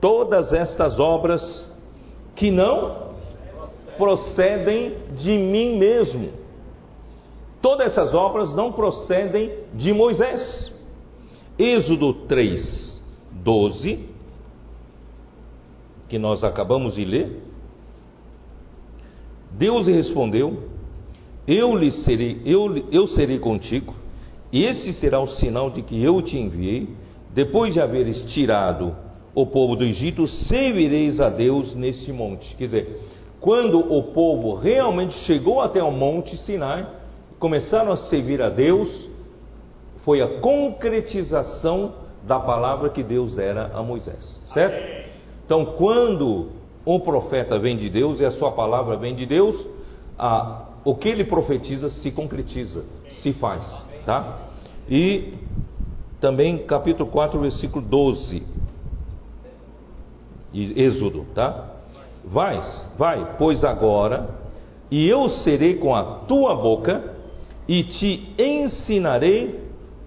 [0.00, 1.42] todas estas obras
[2.34, 3.12] que não
[3.96, 6.30] procedem de mim mesmo.
[7.62, 10.72] Todas essas obras não procedem de Moisés.
[11.56, 13.00] Êxodo 3,
[13.44, 14.07] 12
[16.08, 17.42] que nós acabamos de ler,
[19.52, 20.62] Deus respondeu:
[21.46, 23.94] Eu lhe serei, eu, eu serei contigo.
[24.52, 26.88] Esse será o sinal de que eu te enviei.
[27.34, 28.96] Depois de haveres tirado
[29.34, 32.56] o povo do Egito, servireis a Deus neste monte.
[32.56, 33.00] Quer dizer,
[33.40, 36.86] quando o povo realmente chegou até o monte Sinai,
[37.38, 39.08] começaram a servir a Deus,
[40.04, 41.92] foi a concretização
[42.26, 44.97] da palavra que Deus dera a Moisés, certo?
[45.48, 46.50] Então, quando
[46.84, 49.66] o profeta vem de Deus e a sua palavra vem de Deus,
[50.18, 52.84] a, o que ele profetiza se concretiza,
[53.22, 53.64] se faz,
[54.04, 54.40] tá?
[54.90, 55.32] E
[56.20, 58.42] também capítulo 4, versículo 12.
[60.52, 61.76] Êxodo, tá?
[62.26, 64.28] Vais, vai, pois agora,
[64.90, 67.14] e eu serei com a tua boca
[67.66, 69.64] e te ensinarei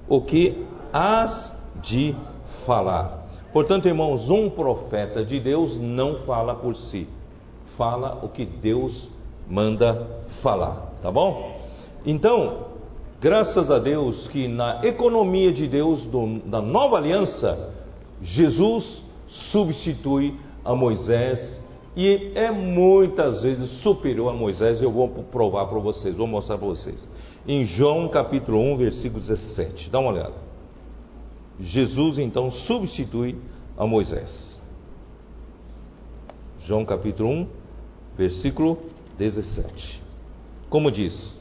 [0.08, 2.16] o que has de
[2.64, 3.21] falar.
[3.54, 7.08] Portanto, irmãos, um profeta de Deus não fala por si,
[7.78, 9.10] fala o que Deus
[9.48, 10.08] manda
[10.42, 11.60] falar, tá bom?
[12.06, 12.68] Então,
[13.20, 17.74] graças a Deus que na economia de Deus do, da nova aliança,
[18.22, 19.04] Jesus
[19.52, 21.62] substitui a Moisés
[21.96, 24.82] e é muitas vezes superior a Moisés.
[24.82, 27.08] Eu vou provar para vocês, vou mostrar para vocês.
[27.46, 30.51] Em João capítulo 1, versículo 17, dá uma olhada.
[31.62, 33.36] Jesus então substitui
[33.78, 34.60] a Moisés.
[36.66, 37.48] João capítulo 1,
[38.18, 38.78] versículo
[39.18, 40.02] 17.
[40.70, 41.38] Como diz: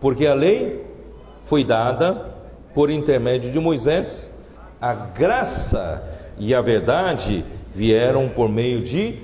[0.00, 0.84] Porque a lei
[1.46, 2.36] foi dada
[2.74, 4.06] por intermédio de Moisés,
[4.80, 9.18] a graça e a verdade vieram por meio de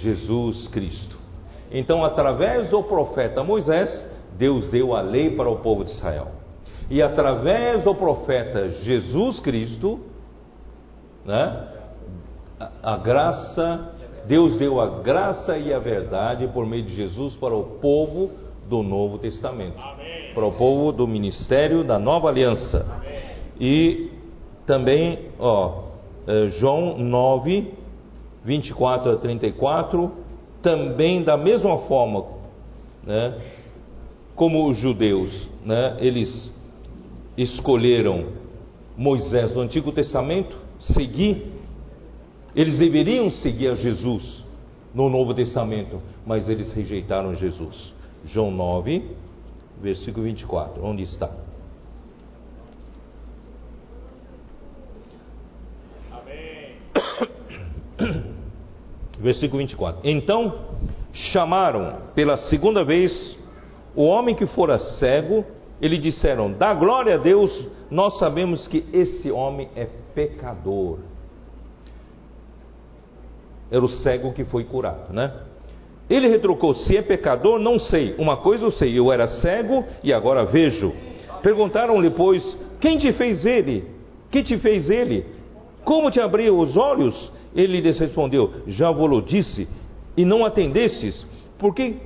[0.00, 1.18] Jesus Cristo.
[1.72, 6.39] Então, através do profeta Moisés, Deus deu a lei para o povo de Israel.
[6.90, 10.00] E através do profeta Jesus Cristo,
[11.24, 11.68] né,
[12.58, 13.94] a, a graça,
[14.26, 18.32] Deus deu a graça e a verdade por meio de Jesus para o povo
[18.68, 20.34] do Novo Testamento, Amém.
[20.34, 22.84] para o povo do ministério da Nova Aliança.
[22.96, 23.20] Amém.
[23.60, 24.10] E
[24.66, 25.84] também, ó,
[26.26, 27.72] é, João 9,
[28.44, 30.10] 24 a 34,
[30.60, 32.24] também da mesma forma,
[33.04, 33.38] né,
[34.34, 36.52] como os judeus, né, eles
[37.42, 38.26] escolheram
[38.96, 41.46] Moisés no Antigo Testamento, seguir,
[42.54, 44.44] eles deveriam seguir a Jesus
[44.94, 47.94] no Novo Testamento, mas eles rejeitaram Jesus.
[48.26, 49.16] João 9,
[49.80, 51.30] versículo 24, onde está?
[56.12, 56.76] Amém.
[59.18, 60.00] Versículo 24.
[60.04, 60.58] Então
[61.12, 63.36] chamaram pela segunda vez
[63.94, 65.44] o homem que fora cego
[65.80, 70.98] eles disseram: Dá glória a Deus, nós sabemos que esse homem é pecador.
[73.70, 75.32] Era o cego que foi curado, né?
[76.08, 78.14] Ele retrucou: Se é pecador, não sei.
[78.18, 80.92] Uma coisa eu sei: eu era cego e agora vejo.
[81.42, 83.84] Perguntaram-lhe, pois, quem te fez ele?
[84.30, 85.24] Que te fez ele?
[85.84, 87.32] Como te abriu os olhos?
[87.54, 89.68] Ele lhes respondeu: Já vos disse,
[90.16, 91.26] e não atendestes.
[91.58, 91.96] Por que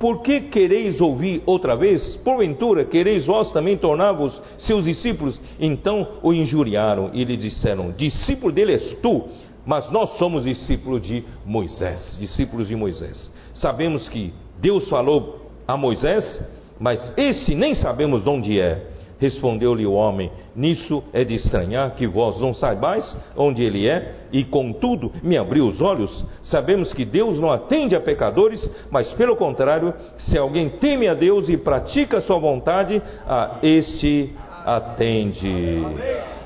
[0.00, 2.16] por que quereis ouvir outra vez?
[2.24, 5.38] Porventura, quereis vós também tornar-vos seus discípulos?
[5.60, 9.28] Então o injuriaram e lhe disseram: Discípulo dele és tu,
[9.66, 13.30] mas nós somos discípulos de Moisés, discípulos de Moisés.
[13.52, 16.42] Sabemos que Deus falou a Moisés,
[16.78, 18.89] mas esse nem sabemos de onde é.
[19.20, 24.44] Respondeu-lhe o homem: Nisso é de estranhar que vós não saibais onde ele é, e
[24.44, 26.24] contudo me abriu os olhos.
[26.42, 28.58] Sabemos que Deus não atende a pecadores,
[28.90, 34.34] mas pelo contrário, se alguém teme a Deus e pratica a sua vontade, a este
[34.64, 35.82] atende.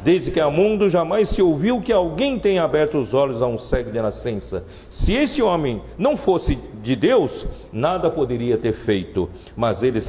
[0.05, 3.59] Desde que há mundo jamais se ouviu que alguém tenha aberto os olhos a um
[3.59, 4.63] cego de nascença.
[4.91, 9.31] Se esse homem não fosse de Deus, nada poderia ter feito.
[9.57, 10.07] Mas eles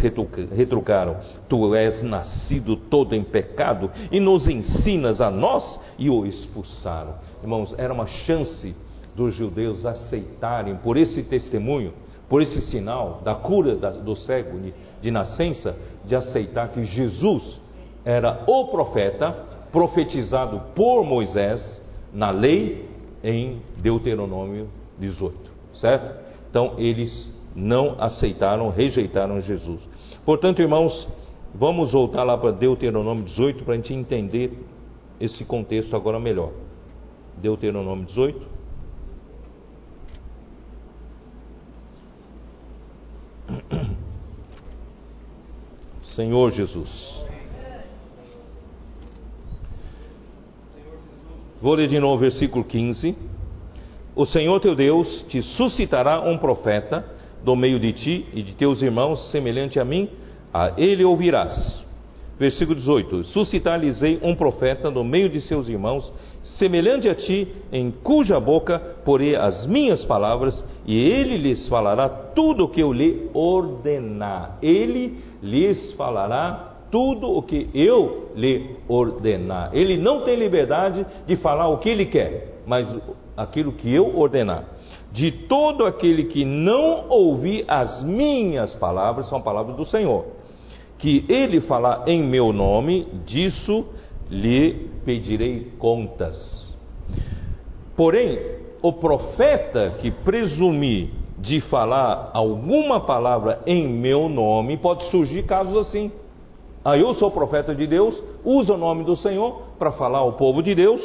[0.51, 1.16] retrucaram:
[1.47, 7.16] Tu és nascido todo em pecado e nos ensinas a nós, e o expulsaram.
[7.41, 8.76] Irmãos, era uma chance
[9.16, 11.93] dos judeus aceitarem por esse testemunho,
[12.28, 14.60] por esse sinal da cura do cego
[15.01, 17.64] de nascença, de aceitar que Jesus
[18.06, 19.32] era o profeta
[19.72, 21.84] profetizado por Moisés
[22.14, 22.88] na lei
[23.24, 25.36] em Deuteronômio 18,
[25.74, 26.24] certo?
[26.49, 29.82] Então eles não aceitaram, rejeitaram Jesus.
[30.24, 31.08] Portanto, irmãos,
[31.53, 34.58] vamos voltar lá para Deuteronômio 18 para a gente entender
[35.20, 36.51] esse contexto agora melhor.
[37.38, 38.56] Deuteronômio 18.
[46.16, 47.24] Senhor Jesus.
[51.66, 53.18] Vou ler de novo o versículo 15.
[54.16, 57.03] O Senhor teu Deus te suscitará um profeta
[57.43, 60.07] do meio de ti e de teus irmãos, semelhante a mim,
[60.53, 61.84] a ele ouvirás.
[62.38, 66.13] Versículo 18: Suscitar-lhes-ei um profeta no meio de seus irmãos,
[66.43, 72.66] semelhante a ti, em cuja boca porei as minhas palavras, e ele lhes falará tudo
[72.66, 74.59] o que eu lhe ordenar.
[74.61, 79.71] Ele lhes falará tudo o que eu lhe ordenar.
[79.73, 82.88] Ele não tem liberdade de falar o que ele quer, mas
[83.36, 84.63] aquilo que eu ordenar.
[85.11, 90.25] De todo aquele que não ouvir as minhas palavras, são palavras do Senhor,
[90.97, 93.86] que ele falar em meu nome, disso
[94.29, 96.73] lhe pedirei contas.
[97.95, 98.39] Porém,
[98.81, 106.11] o profeta que presumir de falar alguma palavra em meu nome, pode surgir casos assim
[106.86, 110.61] ah, eu sou profeta de Deus, uso o nome do Senhor para falar ao povo
[110.61, 111.01] de Deus,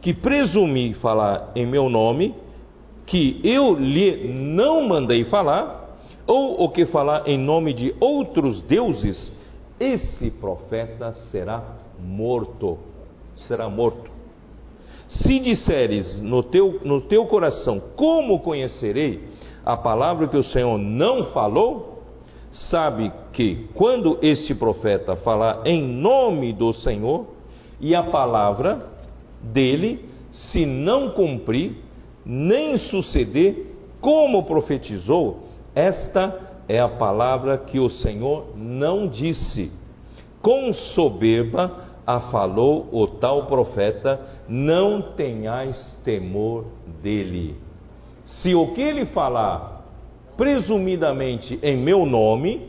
[0.00, 2.34] que presumi falar em meu nome,
[3.04, 9.30] que eu lhe não mandei falar, ou o que falar em nome de outros deuses,
[9.78, 11.62] esse profeta será
[11.98, 12.78] morto.
[13.36, 14.10] Será morto.
[15.08, 19.22] Se disseres no teu, no teu coração, como conhecerei
[19.66, 21.97] a palavra que o Senhor não falou?
[22.50, 27.26] Sabe que quando este profeta falar em nome do Senhor
[27.80, 28.86] e a palavra
[29.42, 31.76] dele se não cumprir,
[32.24, 39.72] nem suceder como profetizou, esta é a palavra que o Senhor não disse.
[40.42, 46.64] Com soberba a falou o tal profeta, não tenhais temor
[47.02, 47.56] dele.
[48.24, 49.77] Se o que ele falar
[50.38, 52.68] presumidamente em meu nome,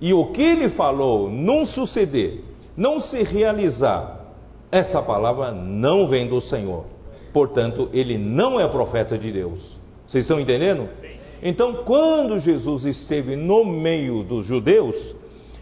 [0.00, 2.40] e o que ele falou não suceder,
[2.76, 4.26] não se realizar,
[4.70, 6.84] essa palavra não vem do Senhor.
[7.32, 9.78] Portanto, ele não é profeta de Deus.
[10.06, 10.88] Vocês estão entendendo?
[11.00, 11.16] Sim.
[11.42, 15.14] Então, quando Jesus esteve no meio dos judeus,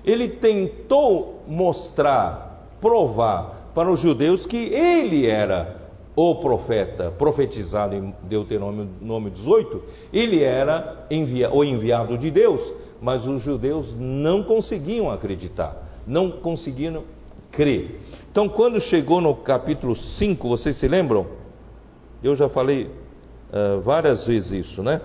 [0.05, 5.84] ele tentou mostrar, provar para os judeus que ele era
[6.17, 12.61] o profeta profetizado em Deuteronômio 18, ele era envia, o enviado de Deus,
[13.01, 17.03] mas os judeus não conseguiam acreditar, não conseguiam
[17.51, 18.01] crer.
[18.31, 21.27] Então, quando chegou no capítulo 5, vocês se lembram?
[22.23, 25.01] Eu já falei uh, várias vezes isso, né?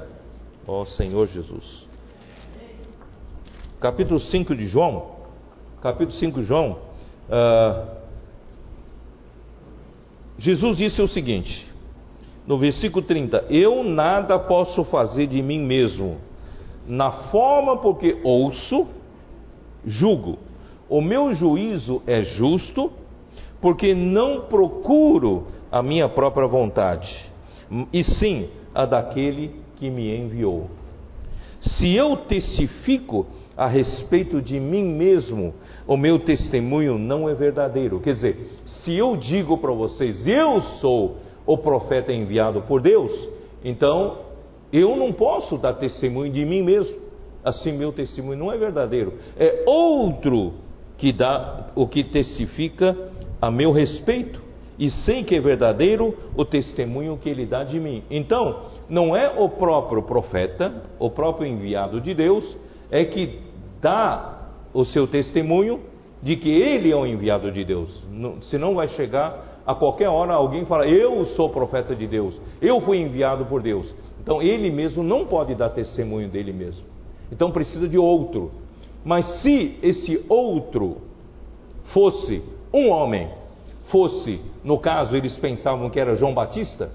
[0.68, 1.88] Ó oh, Senhor Jesus.
[3.80, 5.12] Capítulo 5 de João,
[5.82, 6.78] capítulo 5 de João,
[7.30, 7.99] uh,
[10.40, 11.68] Jesus disse o seguinte,
[12.48, 16.18] no versículo 30: Eu nada posso fazer de mim mesmo,
[16.88, 18.88] na forma porque ouço,
[19.86, 20.40] julgo.
[20.90, 22.92] O meu juízo é justo,
[23.62, 27.14] porque não procuro a minha própria vontade,
[27.94, 30.70] e sim a daquele que me enviou.
[31.60, 33.28] Se eu testifico
[33.60, 35.54] a respeito de mim mesmo,
[35.86, 38.00] o meu testemunho não é verdadeiro.
[38.00, 43.12] Quer dizer, se eu digo para vocês, eu sou o profeta enviado por Deus,
[43.62, 44.20] então
[44.72, 46.96] eu não posso dar testemunho de mim mesmo.
[47.44, 49.16] Assim, meu testemunho não é verdadeiro.
[49.38, 50.54] É outro
[50.98, 52.96] que dá o que testifica
[53.42, 54.42] a meu respeito.
[54.78, 58.02] e sei que é verdadeiro o testemunho que ele dá de mim.
[58.10, 62.58] Então, não é o próprio profeta, o próprio enviado de Deus,
[62.90, 63.49] é que
[63.82, 64.40] dá
[64.74, 65.80] o seu testemunho
[66.22, 68.04] de que ele é o enviado de Deus.
[68.44, 72.98] Senão vai chegar a qualquer hora alguém fala: Eu sou profeta de Deus, eu fui
[72.98, 73.94] enviado por Deus.
[74.22, 76.86] Então ele mesmo não pode dar testemunho dele mesmo.
[77.32, 78.52] Então precisa de outro.
[79.04, 80.98] Mas se esse outro
[81.94, 83.30] fosse um homem,
[83.88, 86.92] fosse, no caso, eles pensavam que era João Batista,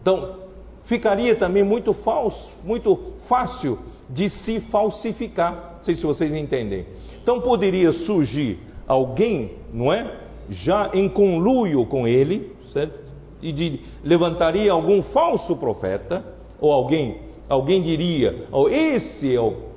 [0.00, 0.36] então
[0.84, 3.78] ficaria também muito falso, muito fácil
[4.08, 5.76] de se falsificar.
[5.76, 6.86] Não sei se vocês entendem.
[7.22, 10.10] Então poderia surgir alguém, não é?
[10.50, 12.98] Já em conluio com ele, certo?
[13.42, 16.24] E de, levantaria algum falso profeta,
[16.60, 19.68] ou alguém, alguém diria, oh, esse é o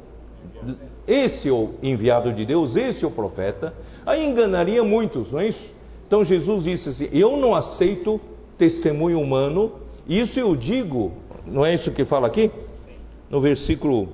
[1.07, 3.73] esse é o enviado de Deus, esse é o profeta,
[4.05, 5.69] aí enganaria muitos, não é isso?
[6.07, 8.21] Então Jesus disse assim: Eu não aceito
[8.57, 9.71] testemunho humano,
[10.07, 11.11] isso eu digo,
[11.45, 12.51] não é isso que fala aqui?
[13.29, 14.09] No versículo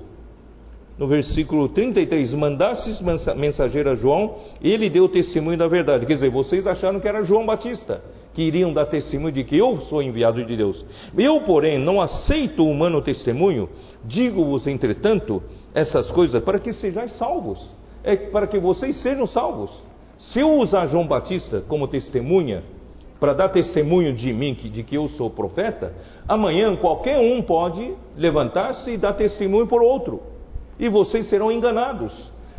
[0.98, 3.00] no versículo 33, mandasses
[3.36, 6.04] mensageiro a João, ele deu testemunho da verdade.
[6.04, 8.02] Quer dizer, vocês acharam que era João Batista,
[8.34, 10.84] que iriam dar testemunho de que eu sou enviado de Deus.
[11.16, 13.68] Eu, porém, não aceito o humano testemunho,
[14.04, 15.40] digo-vos, entretanto,
[15.72, 17.64] essas coisas para que sejais salvos,
[18.02, 19.70] é para que vocês sejam salvos.
[20.18, 22.64] Se eu usar João Batista como testemunha,
[23.20, 25.92] para dar testemunho de mim, de que eu sou profeta,
[26.26, 30.37] amanhã qualquer um pode levantar-se e dar testemunho por outro
[30.78, 32.12] e vocês serão enganados.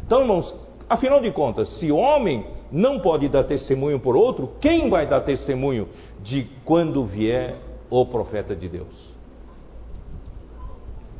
[0.05, 0.53] Então, irmãos,
[0.89, 5.87] afinal de contas, se homem não pode dar testemunho por outro, quem vai dar testemunho
[6.21, 7.55] de quando vier
[7.89, 9.15] o profeta de Deus?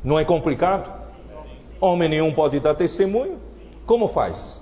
[0.04, 1.00] Não é complicado?
[1.82, 3.38] Homem nenhum pode dar testemunho.
[3.86, 4.60] Como faz?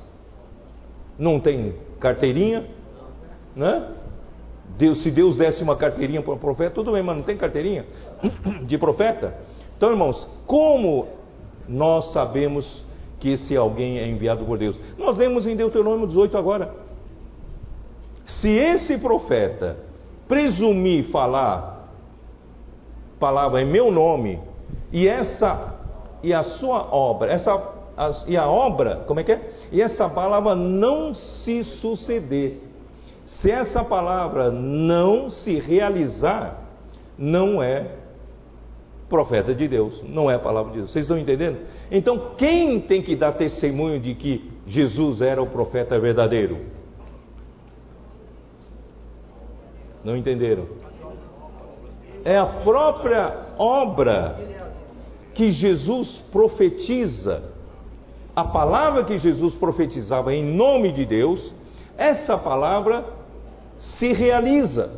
[1.17, 2.65] Não tem carteirinha,
[3.55, 3.91] né?
[4.77, 7.85] Deus, se Deus desse uma carteirinha para o profeta, tudo bem, mas não tem carteirinha
[8.65, 9.35] de profeta.
[9.75, 11.07] Então, irmãos, como
[11.67, 12.85] nós sabemos
[13.19, 14.79] que esse alguém é enviado por Deus.
[14.97, 16.73] Nós vemos em Deuteronômio 18 agora.
[18.25, 19.77] Se esse profeta
[20.27, 21.89] presumir falar
[23.19, 24.39] palavra em meu nome
[24.91, 25.75] e essa
[26.21, 27.51] e a sua obra, essa
[27.97, 29.51] a, e a obra, como é que é?
[29.71, 32.61] E essa palavra não se suceder.
[33.25, 36.61] Se essa palavra não se realizar,
[37.17, 37.87] não é
[39.09, 40.91] profeta de Deus, não é a palavra de Deus.
[40.91, 41.59] Vocês estão entendendo?
[41.89, 46.57] Então, quem tem que dar testemunho de que Jesus era o profeta verdadeiro?
[50.03, 50.65] Não entenderam?
[52.23, 54.37] É a própria obra
[55.33, 57.43] que Jesus profetiza,
[58.35, 61.53] a palavra que Jesus profetizava em nome de Deus,
[61.97, 63.05] essa palavra
[63.77, 64.91] se realiza.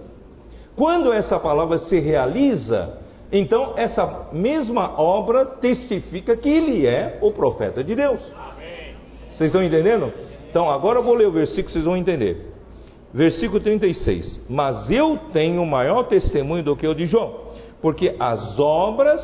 [0.76, 2.98] Quando essa palavra se realiza,
[3.32, 8.20] então, essa mesma obra testifica que ele é o profeta de Deus.
[9.30, 10.12] Vocês estão entendendo?
[10.50, 12.54] Então, agora eu vou ler o versículo, vocês vão entender.
[13.14, 14.42] Versículo 36.
[14.50, 17.34] Mas eu tenho maior testemunho do que o de João,
[17.82, 19.22] porque as obras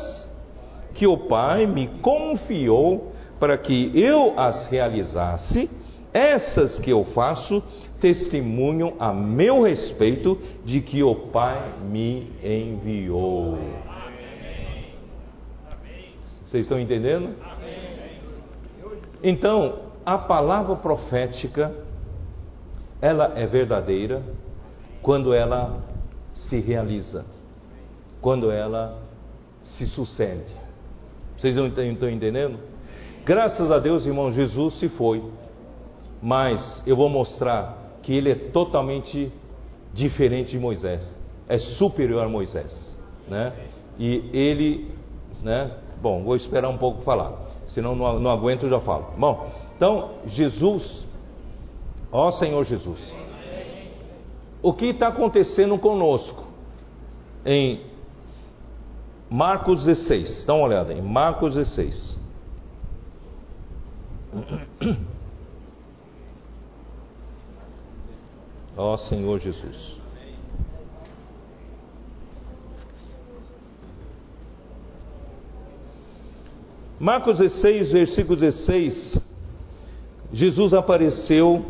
[0.94, 5.68] que o Pai me confiou para que eu as realizasse,
[6.12, 7.62] essas que eu faço
[8.00, 13.58] testemunham a meu respeito de que o Pai me enviou.
[16.56, 17.34] Vocês estão entendendo?
[19.22, 21.70] Então, a palavra profética,
[22.98, 24.22] ela é verdadeira
[25.02, 25.80] quando ela
[26.32, 27.26] se realiza,
[28.22, 29.02] quando ela
[29.62, 30.50] se sucede.
[31.36, 32.58] Vocês não estão entendendo?
[33.26, 35.22] Graças a Deus, irmão, Jesus se foi,
[36.22, 39.30] mas eu vou mostrar que ele é totalmente
[39.92, 41.14] diferente de Moisés,
[41.48, 42.98] é superior a Moisés,
[43.28, 43.52] né?
[43.98, 44.90] E ele,
[45.42, 45.70] né,
[46.00, 47.32] Bom, vou esperar um pouco falar,
[47.68, 49.14] senão não, aguento, já falo.
[49.16, 51.06] Bom, então, Jesus,
[52.12, 53.14] ó Senhor Jesus,
[54.62, 56.44] o que está acontecendo conosco
[57.44, 57.80] em
[59.30, 62.16] Marcos 16, dá uma olhada em Marcos 16.
[68.76, 70.05] Ó Senhor Jesus.
[76.98, 79.20] Marcos 16, versículo 16.
[80.32, 81.62] Jesus apareceu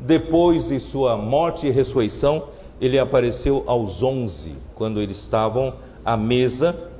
[0.00, 2.48] depois de sua morte e ressurreição,
[2.80, 5.72] ele apareceu aos onze, quando eles estavam
[6.04, 6.90] à mesa,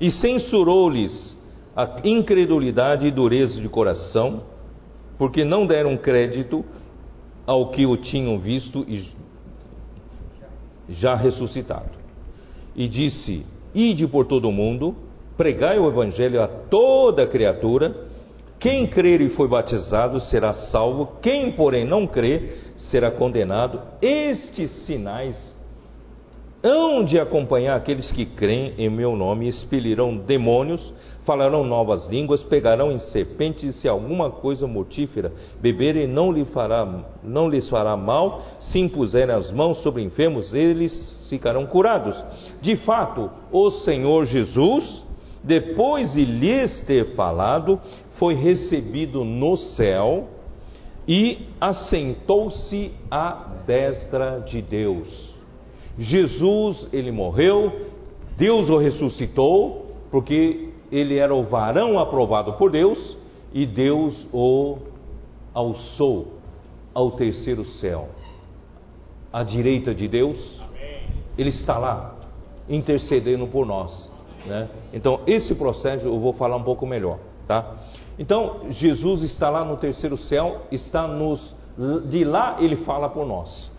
[0.00, 1.36] e censurou-lhes
[1.76, 4.44] a incredulidade e dureza de coração,
[5.18, 6.64] porque não deram crédito
[7.46, 9.06] ao que o tinham visto e
[10.88, 11.90] já ressuscitado.
[12.74, 14.96] E disse: Ide por todo o mundo,
[15.42, 17.92] pregai o evangelho a toda criatura.
[18.60, 23.80] Quem crer e foi batizado será salvo, quem, porém, não crer será condenado.
[24.00, 25.52] Estes sinais
[26.62, 32.92] hão de acompanhar aqueles que creem em meu nome, expelirão demônios, falarão novas línguas, pegarão
[32.92, 36.86] em serpentes, e se alguma coisa mortífera beberem, não, lhe fará,
[37.20, 42.14] não lhes fará mal, se impuserem as mãos sobre enfermos, eles ficarão curados.
[42.60, 45.02] De fato, o Senhor Jesus,
[45.42, 47.80] depois de lhes ter falado,
[48.18, 50.28] foi recebido no céu
[51.06, 55.34] e assentou-se à destra de Deus.
[55.98, 57.72] Jesus, ele morreu,
[58.36, 63.18] Deus o ressuscitou, porque ele era o varão aprovado por Deus
[63.52, 64.78] e Deus o
[65.52, 66.34] alçou
[66.94, 68.08] ao terceiro céu.
[69.32, 70.62] À direita de Deus,
[71.36, 72.14] ele está lá,
[72.68, 74.11] intercedendo por nós.
[74.46, 74.68] Né?
[74.92, 77.18] Então, esse processo eu vou falar um pouco melhor.
[77.46, 77.74] Tá?
[78.18, 81.54] Então, Jesus está lá no terceiro céu, está nos.
[82.10, 83.70] De lá ele fala por nós.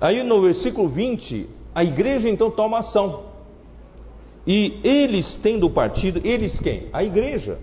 [0.00, 3.22] Aí no versículo 20, a igreja então toma ação.
[4.46, 6.88] E eles tendo partido, eles quem?
[6.92, 7.58] A igreja.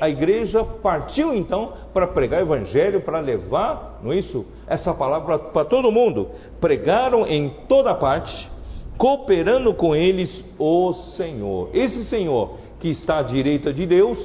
[0.00, 4.44] A igreja partiu então para pregar o evangelho, para levar, não é isso?
[4.66, 6.30] Essa palavra para todo mundo.
[6.60, 8.50] Pregaram em toda parte,
[8.96, 11.70] cooperando com eles o Senhor.
[11.72, 14.18] Esse Senhor que está à direita de Deus,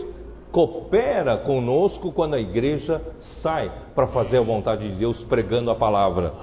[0.52, 3.02] coopera conosco quando a igreja
[3.42, 6.34] sai para fazer a vontade de Deus pregando a palavra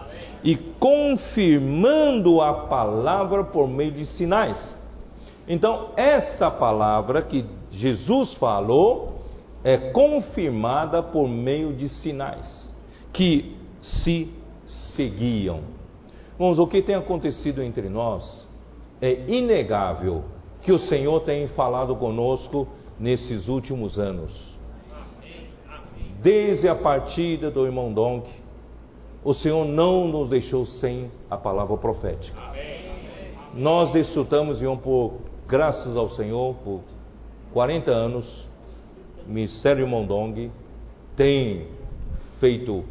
[0.44, 4.76] e confirmando a palavra por meio de sinais.
[5.48, 9.20] Então, essa palavra que Jesus falou
[9.62, 12.74] é confirmada por meio de sinais
[13.12, 14.32] que se
[14.94, 15.60] seguiam.
[16.38, 18.46] Irmãos, o que tem acontecido entre nós
[19.00, 20.24] é inegável
[20.62, 22.68] que o Senhor tem falado conosco
[23.00, 24.32] nesses últimos anos.
[26.22, 28.28] Desde a partida do irmão Donk,
[29.24, 32.38] o Senhor não nos deixou sem a palavra profética.
[33.54, 35.14] Nós desfrutamos e por
[35.48, 36.80] graças ao Senhor por
[37.52, 38.46] 40 anos.
[39.26, 40.50] O Ministério Mondong
[41.16, 41.68] tem
[42.38, 42.84] feito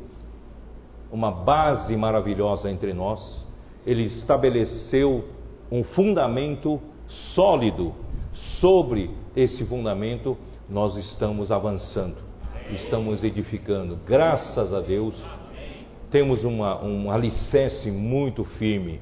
[1.16, 3.42] uma base maravilhosa entre nós.
[3.88, 5.24] Ele estabeleceu
[5.72, 6.82] um fundamento
[7.34, 7.94] sólido
[8.60, 10.38] sobre esse fundamento
[10.70, 12.18] nós estamos avançando,
[12.72, 13.98] estamos edificando.
[14.06, 15.16] Graças a Deus,
[16.12, 19.00] temos uma, um alicerce muito firme.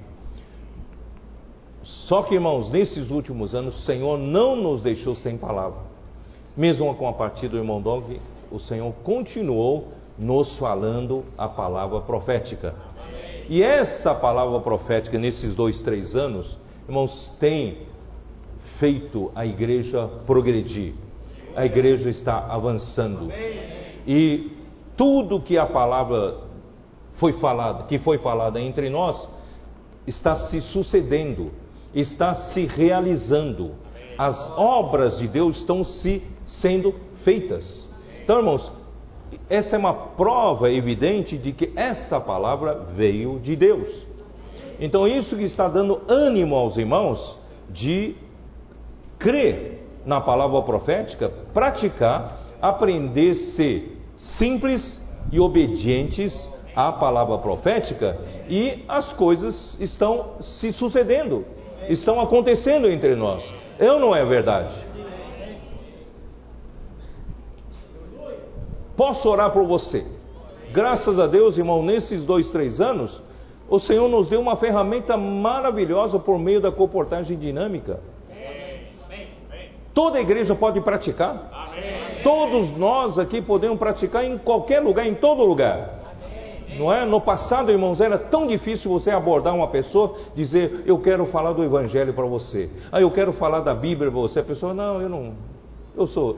[1.81, 5.79] Só que, irmãos, nesses últimos anos, o Senhor não nos deixou sem palavra.
[6.55, 8.19] Mesmo com a partida do irmão Dog,
[8.51, 9.87] o Senhor continuou
[10.17, 12.75] nos falando a palavra profética.
[13.49, 16.57] E essa palavra profética, nesses dois, três anos,
[16.87, 17.79] irmãos, tem
[18.79, 20.93] feito a igreja progredir.
[21.55, 23.29] A igreja está avançando.
[24.07, 24.51] E
[24.97, 26.37] tudo que a palavra
[27.15, 29.27] foi falada, que foi falada entre nós,
[30.07, 31.51] está se sucedendo,
[31.93, 33.71] está se realizando.
[34.17, 36.93] As obras de Deus estão se sendo
[37.23, 37.87] feitas.
[38.23, 38.71] Então, irmãos,
[39.49, 43.87] essa é uma prova evidente de que essa palavra veio de Deus.
[44.79, 47.37] Então, isso que está dando ânimo aos irmãos
[47.69, 48.15] de
[49.19, 53.97] crer na palavra profética, praticar, aprender a ser
[54.37, 56.33] simples e obedientes
[56.75, 58.17] à palavra profética
[58.49, 61.45] e as coisas estão se sucedendo,
[61.89, 63.43] estão acontecendo entre nós.
[63.79, 64.73] Ou não é verdade?
[68.95, 70.05] Posso orar por você.
[70.71, 73.21] Graças a Deus, irmão, nesses dois, três anos,
[73.69, 77.99] o Senhor nos deu uma ferramenta maravilhosa por meio da comportagem dinâmica.
[79.93, 81.51] Toda igreja pode praticar.
[82.23, 86.01] Todos nós aqui podemos praticar em qualquer lugar, em todo lugar.
[86.77, 87.05] Não é?
[87.05, 91.63] No passado, irmãos, era tão difícil você abordar uma pessoa, dizer, eu quero falar do
[91.63, 92.71] Evangelho para você.
[92.91, 94.39] Ah, eu quero falar da Bíblia para você.
[94.39, 95.33] A pessoa, não, eu não,
[95.95, 96.37] eu sou,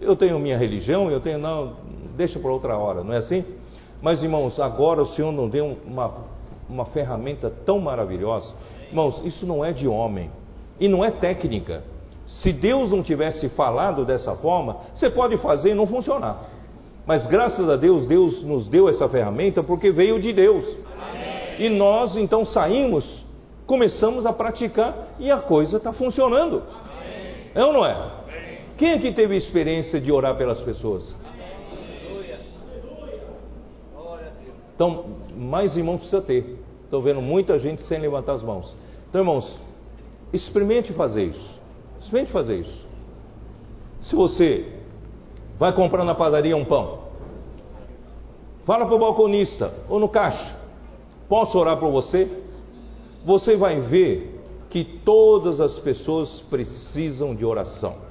[0.00, 1.74] eu tenho minha religião, eu tenho, não,
[2.16, 3.44] deixa para outra hora, não é assim?
[4.00, 6.14] Mas, irmãos, agora o Senhor nos deu uma,
[6.68, 8.54] uma ferramenta tão maravilhosa.
[8.88, 10.30] Irmãos, isso não é de homem
[10.78, 11.82] e não é técnica.
[12.26, 16.44] Se Deus não tivesse falado dessa forma, você pode fazer e não funcionar.
[17.06, 20.64] Mas graças a Deus, Deus nos deu essa ferramenta porque veio de Deus.
[20.94, 21.66] Amém.
[21.66, 23.24] E nós então saímos,
[23.66, 26.62] começamos a praticar e a coisa está funcionando.
[26.70, 27.50] Amém.
[27.54, 28.17] É ou não é?
[28.78, 31.12] Quem aqui teve experiência de orar pelas pessoas?
[34.72, 35.04] Então,
[35.36, 36.56] mais irmãos precisa ter.
[36.84, 38.72] Estou vendo muita gente sem levantar as mãos.
[39.08, 39.58] Então, irmãos,
[40.32, 41.60] experimente fazer isso.
[42.00, 42.86] Experimente fazer isso.
[44.02, 44.72] Se você
[45.58, 47.00] vai comprar na padaria um pão,
[48.64, 50.56] fala para o balconista ou no caixa:
[51.28, 52.30] Posso orar por você?
[53.24, 58.07] Você vai ver que todas as pessoas precisam de oração.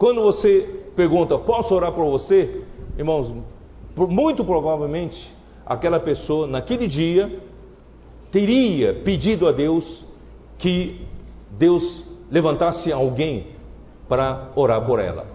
[0.00, 2.62] Quando você pergunta: Posso orar por você?
[2.96, 3.30] Irmãos,
[3.94, 5.30] muito provavelmente
[5.66, 7.30] aquela pessoa naquele dia
[8.32, 10.06] teria pedido a Deus
[10.56, 11.02] que
[11.50, 11.82] Deus
[12.30, 13.48] levantasse alguém
[14.08, 15.26] para orar por ela,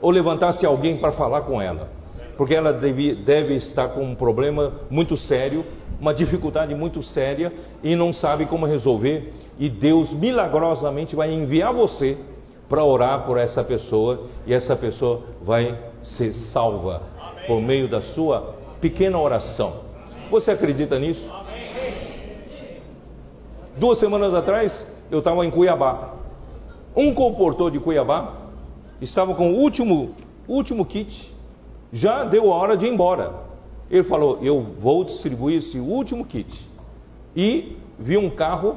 [0.00, 1.90] ou levantasse alguém para falar com ela,
[2.38, 5.66] porque ela deve, deve estar com um problema muito sério,
[6.00, 7.52] uma dificuldade muito séria
[7.82, 12.16] e não sabe como resolver, e Deus milagrosamente vai enviar você
[12.68, 17.02] para orar por essa pessoa e essa pessoa vai ser salva
[17.46, 19.88] por meio da sua pequena oração.
[20.30, 21.26] Você acredita nisso?
[23.78, 26.14] Duas semanas atrás, eu estava em Cuiabá.
[26.94, 28.34] Um comportor de Cuiabá
[29.00, 30.14] estava com o último,
[30.46, 31.32] último kit,
[31.92, 33.32] já deu a hora de ir embora.
[33.90, 36.48] Ele falou: Eu vou distribuir esse último kit.
[37.34, 38.76] E vi um carro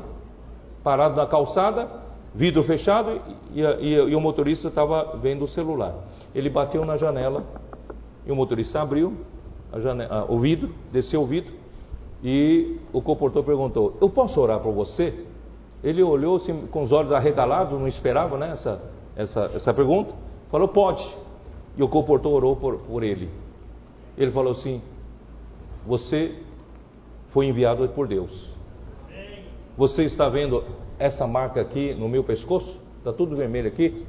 [0.83, 1.89] parado na calçada,
[2.33, 3.21] vidro fechado,
[3.53, 5.95] e, e, e o motorista estava vendo o celular.
[6.33, 7.43] Ele bateu na janela
[8.25, 9.13] e o motorista abriu
[9.79, 11.53] janela, o vidro, desceu o vidro
[12.23, 15.25] e o comportor perguntou: Eu posso orar por você?
[15.83, 18.81] Ele olhou assim, com os olhos arregalados, não esperava né, essa,
[19.15, 20.13] essa, essa pergunta.
[20.49, 21.03] Falou: Pode.
[21.77, 23.29] E o comportor orou por, por ele.
[24.17, 24.81] Ele falou assim:
[25.87, 26.35] Você
[27.29, 28.51] foi enviado por Deus.
[29.77, 30.63] Você está vendo
[31.01, 32.79] essa marca aqui no meu pescoço?
[32.99, 34.05] Está tudo vermelho aqui?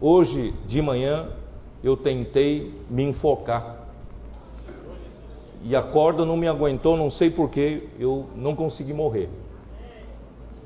[0.00, 1.28] Hoje de manhã
[1.84, 3.86] eu tentei me enfocar.
[5.62, 9.28] E a corda não me aguentou, não sei porquê, eu não consegui morrer.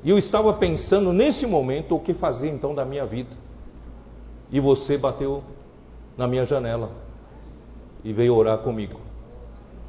[0.03, 3.29] E eu estava pensando nesse momento o que fazer então da minha vida.
[4.51, 5.43] E você bateu
[6.17, 6.91] na minha janela
[8.03, 8.99] e veio orar comigo.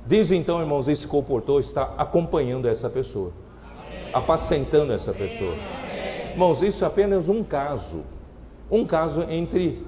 [0.07, 3.33] Desde então, irmãos, esse comportor está acompanhando essa pessoa,
[4.13, 5.55] apacentando essa pessoa.
[6.33, 8.03] Irmãos, isso é apenas um caso,
[8.71, 9.85] um caso entre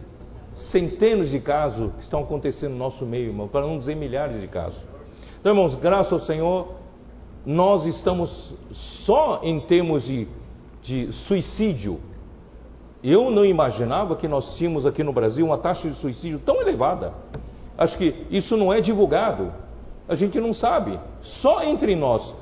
[0.71, 4.47] centenas de casos que estão acontecendo no nosso meio, irmão, para não dizer milhares de
[4.47, 4.81] casos.
[5.41, 6.75] Então, irmãos, graças ao Senhor,
[7.45, 8.55] nós estamos
[9.05, 10.29] só em termos de,
[10.83, 12.01] de suicídio.
[13.03, 17.13] Eu não imaginava que nós tínhamos aqui no Brasil uma taxa de suicídio tão elevada.
[17.77, 19.53] Acho que isso não é divulgado.
[20.09, 20.99] A gente não sabe.
[21.43, 22.35] Só entre nós,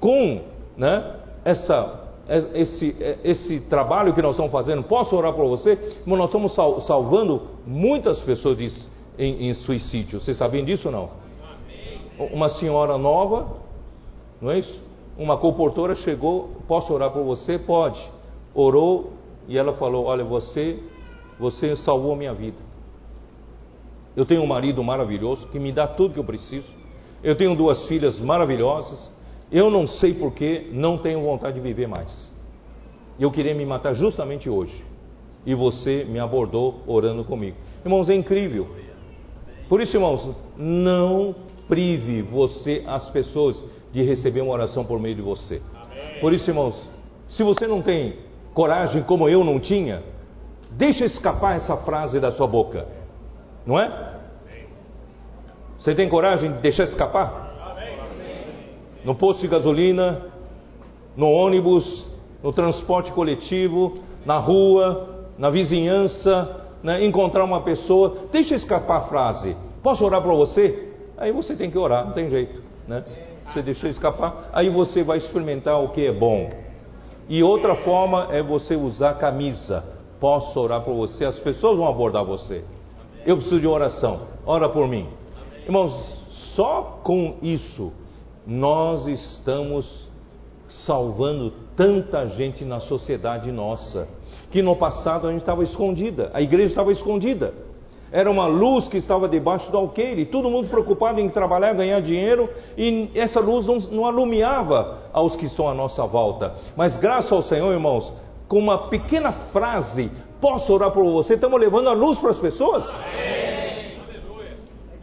[0.00, 0.42] com
[0.76, 5.76] né, essa é, esse, é, esse trabalho que nós estamos fazendo, posso orar por você?
[6.06, 6.54] Mas nós estamos
[6.86, 8.70] salvando muitas pessoas de,
[9.18, 10.20] em, em, suicídio.
[10.20, 11.10] Vocês sabem disso ou não?
[12.32, 13.56] Uma senhora nova,
[14.40, 14.80] não é isso?
[15.18, 17.58] Uma comportora chegou, posso orar por você?
[17.58, 18.00] Pode.
[18.54, 19.12] Orou
[19.46, 20.82] e ela falou: Olha, você,
[21.38, 22.56] você salvou a minha vida.
[24.16, 26.66] Eu tenho um marido maravilhoso que me dá tudo que eu preciso.
[27.22, 29.11] Eu tenho duas filhas maravilhosas.
[29.52, 32.30] Eu não sei porque não tenho vontade de viver mais.
[33.20, 34.82] Eu queria me matar justamente hoje.
[35.44, 37.56] E você me abordou orando comigo.
[37.84, 38.68] Irmãos, é incrível.
[39.68, 41.34] Por isso, irmãos, não
[41.68, 45.60] prive você, as pessoas, de receber uma oração por meio de você.
[46.20, 46.88] Por isso, irmãos,
[47.28, 48.16] se você não tem
[48.54, 50.02] coragem como eu não tinha,
[50.70, 52.86] deixa escapar essa frase da sua boca.
[53.66, 54.12] Não é?
[55.78, 57.51] Você tem coragem de deixar escapar?
[59.04, 60.22] No posto de gasolina,
[61.16, 62.06] no ônibus,
[62.42, 63.94] no transporte coletivo,
[64.24, 67.04] na rua, na vizinhança, né?
[67.04, 70.92] encontrar uma pessoa, deixa escapar a frase: Posso orar para você?
[71.16, 72.62] Aí você tem que orar, não tem jeito.
[72.86, 73.04] Né?
[73.46, 76.50] Você deixou escapar, aí você vai experimentar o que é bom.
[77.28, 79.84] E outra forma é você usar camisa.
[80.18, 81.24] Posso orar por você?
[81.24, 82.64] As pessoas vão abordar você.
[83.24, 84.20] Eu preciso de oração.
[84.44, 85.08] Ora por mim.
[85.64, 85.92] Irmãos,
[86.54, 87.92] só com isso
[88.46, 90.08] nós estamos
[90.86, 94.08] salvando tanta gente na sociedade nossa,
[94.50, 97.52] que no passado a gente estava escondida, a igreja estava escondida.
[98.10, 102.48] Era uma luz que estava debaixo do alqueire, todo mundo preocupado em trabalhar, ganhar dinheiro,
[102.76, 106.54] e essa luz não, não alumiava aos que estão à nossa volta.
[106.76, 108.12] Mas graças ao Senhor, irmãos,
[108.48, 110.10] com uma pequena frase,
[110.42, 112.86] posso orar por você, estamos levando a luz para as pessoas?
[112.86, 113.72] Amém.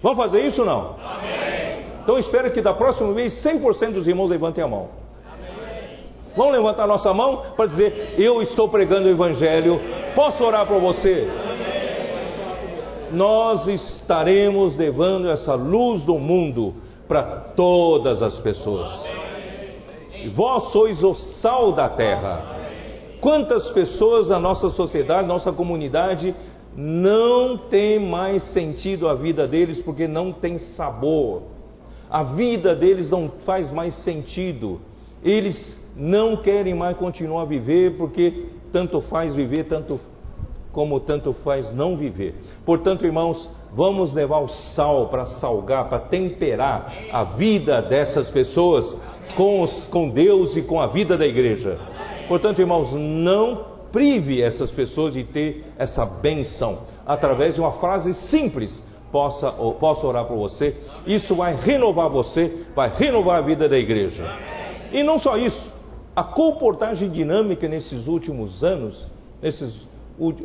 [0.04, 0.96] Vamos fazer isso ou não?
[1.04, 1.39] Amém.
[2.10, 4.88] Então espero que da próxima vez 100% dos irmãos levantem a mão.
[6.36, 9.80] Vamos levantar nossa mão para dizer: Eu estou pregando o Evangelho.
[10.16, 11.30] Posso orar por você?
[13.12, 16.74] Nós estaremos levando essa luz do mundo
[17.08, 17.22] para
[17.56, 18.90] todas as pessoas.
[20.34, 22.58] Vós sois o sal da terra.
[23.22, 26.34] Quantas pessoas na nossa sociedade, nossa comunidade,
[26.76, 31.59] não tem mais sentido a vida deles porque não tem sabor.
[32.10, 34.82] A vida deles não faz mais sentido.
[35.24, 40.00] Eles não querem mais continuar a viver porque tanto faz viver, tanto
[40.72, 42.36] como tanto faz não viver.
[42.66, 48.96] Portanto, irmãos, vamos levar o sal para salgar, para temperar a vida dessas pessoas
[49.36, 51.80] com, os, com Deus e com a vida da igreja.
[52.28, 58.82] Portanto, irmãos, não prive essas pessoas de ter essa benção através de uma frase simples.
[59.12, 60.76] Possa, posso orar por você.
[61.06, 64.24] Isso vai renovar você, vai renovar a vida da igreja.
[64.92, 65.72] E não só isso,
[66.16, 69.08] a comportagem dinâmica nesses últimos anos,
[69.42, 69.88] nesses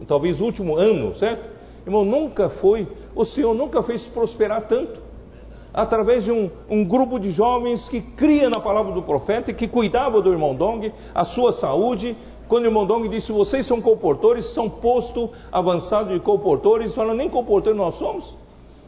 [0.06, 1.52] talvez último ano, certo?
[1.86, 5.02] Irmão, nunca foi, o Senhor nunca fez prosperar tanto.
[5.72, 9.66] Através de um, um grupo de jovens que cria na palavra do profeta e que
[9.66, 14.54] cuidava do irmão Dong, a sua saúde, quando o irmão Dong disse, vocês são comportores,
[14.54, 18.43] são posto avançado de comportores, falam, nem comportores nós somos.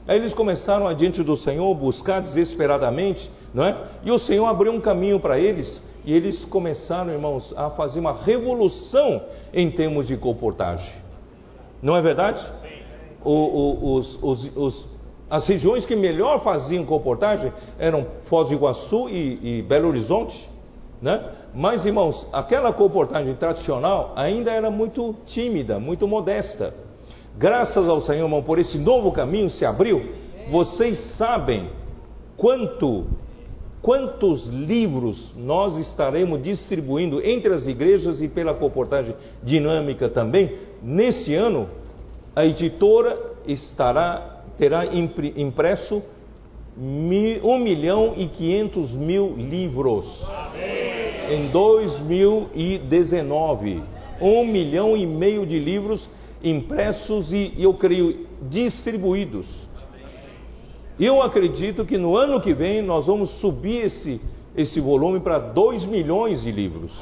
[0.06, 3.76] Aí eles começaram adiante do Senhor, buscar desesperadamente, não é?
[4.04, 8.12] E o Senhor abriu um caminho para eles, e eles começaram, irmãos, a fazer uma
[8.12, 10.92] revolução em termos de comportagem.
[11.82, 12.40] Não é verdade?
[13.24, 14.86] O, o, os, os, os,
[15.28, 20.48] as regiões que melhor faziam comportagem eram Foz do Iguaçu e, e Belo Horizonte.
[21.02, 21.32] Né?
[21.52, 26.85] Mas, irmãos, aquela comportagem tradicional ainda era muito tímida, muito modesta.
[27.38, 30.02] Graças ao Senhor, irmão, por esse novo caminho se abriu.
[30.50, 31.68] Vocês sabem
[32.34, 33.08] quanto,
[33.82, 40.50] quantos livros nós estaremos distribuindo entre as igrejas e pela comportagem dinâmica também.
[40.82, 41.68] Neste ano,
[42.34, 46.02] a editora estará, terá impresso
[46.78, 50.06] 1 milhão e 500 mil livros
[51.30, 53.82] em 2019.
[54.20, 56.08] 1 milhão e meio de livros
[56.50, 59.46] impressos e, eu creio, distribuídos.
[60.98, 64.20] Eu acredito que no ano que vem nós vamos subir esse,
[64.56, 66.92] esse volume para 2 milhões de livros.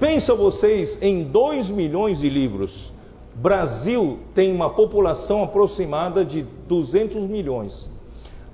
[0.00, 2.92] Pensa vocês em 2 milhões de livros.
[3.34, 7.88] Brasil tem uma população aproximada de 200 milhões.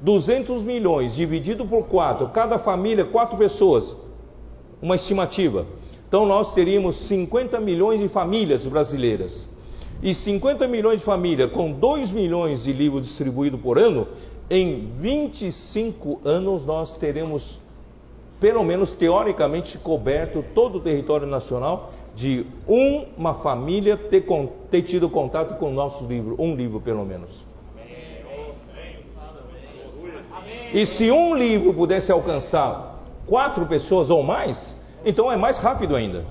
[0.03, 3.97] 200 milhões dividido por quatro, cada família, quatro pessoas,
[4.83, 5.65] uma estimativa.
[6.09, 9.49] Então nós teríamos 50 milhões de famílias brasileiras.
[10.03, 14.07] E 50 milhões de famílias com 2 milhões de livros distribuídos por ano,
[14.49, 17.59] em 25 anos nós teremos,
[18.39, 24.25] pelo menos teoricamente, coberto todo o território nacional de uma família ter,
[24.71, 27.31] ter tido contato com o nosso livro, um livro pelo menos.
[30.73, 34.76] E se um livro pudesse alcançar quatro pessoas ou mais,
[35.07, 36.25] então é mais rápido ainda.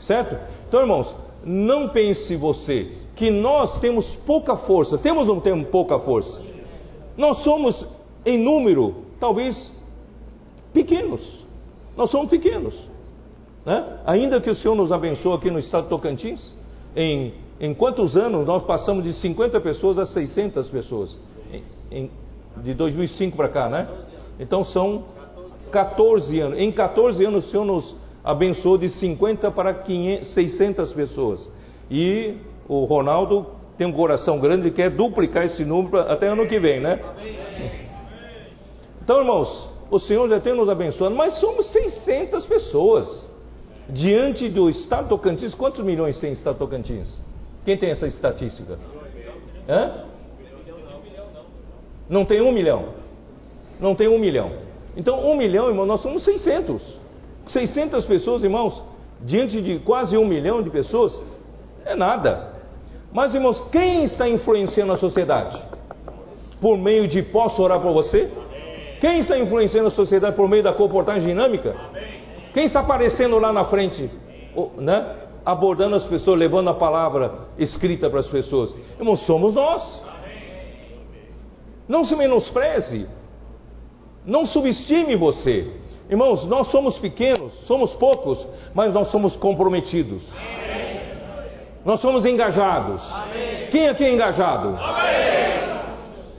[0.00, 0.36] Certo?
[0.68, 1.14] Então, irmãos,
[1.44, 4.98] não pense você que nós temos pouca força.
[4.98, 6.42] Temos ou não temos pouca força?
[7.16, 7.86] Nós somos,
[8.26, 9.72] em número, talvez
[10.72, 11.44] pequenos.
[11.96, 12.74] Nós somos pequenos.
[13.64, 13.98] Né?
[14.06, 16.54] Ainda que o Senhor nos abençoe aqui no estado de Tocantins,
[16.94, 21.18] em, em quantos anos nós passamos de 50 pessoas a 600 pessoas?
[21.52, 22.10] Em, em,
[22.62, 23.88] de 2005 para cá, né?
[24.38, 25.04] Então são
[25.72, 26.58] 14 anos.
[26.58, 27.94] Em 14 anos o Senhor nos
[28.28, 31.50] abençoou de 50 para 500, 600 pessoas.
[31.90, 32.34] E
[32.68, 33.46] o Ronaldo
[33.78, 37.00] tem um coração grande e quer duplicar esse número até ano que vem, né?
[39.02, 43.26] Então, irmãos, o Senhor já tem nos abençoado, mas somos 600 pessoas.
[43.88, 47.08] Diante do Estado Tocantins, quantos milhões tem Estado Tocantins?
[47.64, 48.78] Quem tem essa estatística?
[49.66, 50.04] Hã?
[52.10, 52.90] Não tem um milhão.
[53.80, 54.52] Não tem um milhão.
[54.94, 56.97] Então, um milhão, irmão, nós somos 600.
[57.48, 58.82] 600 pessoas, irmãos,
[59.22, 61.20] diante de quase um milhão de pessoas,
[61.84, 62.52] é nada.
[63.12, 65.60] Mas, irmãos, quem está influenciando a sociedade?
[66.60, 68.30] Por meio de posso orar por você?
[69.00, 71.74] Quem está influenciando a sociedade por meio da comportagem dinâmica?
[72.52, 74.10] Quem está aparecendo lá na frente,
[74.76, 75.16] né?
[75.44, 78.74] abordando as pessoas, levando a palavra escrita para as pessoas?
[78.98, 80.02] Irmãos, somos nós.
[81.88, 83.08] Não se menospreze.
[84.26, 85.72] Não subestime você.
[86.08, 90.22] Irmãos, nós somos pequenos, somos poucos, mas nós somos comprometidos.
[90.32, 91.00] Amém.
[91.84, 93.02] Nós somos engajados.
[93.12, 93.66] Amém.
[93.70, 94.68] Quem aqui é engajado?
[94.68, 95.68] Amém.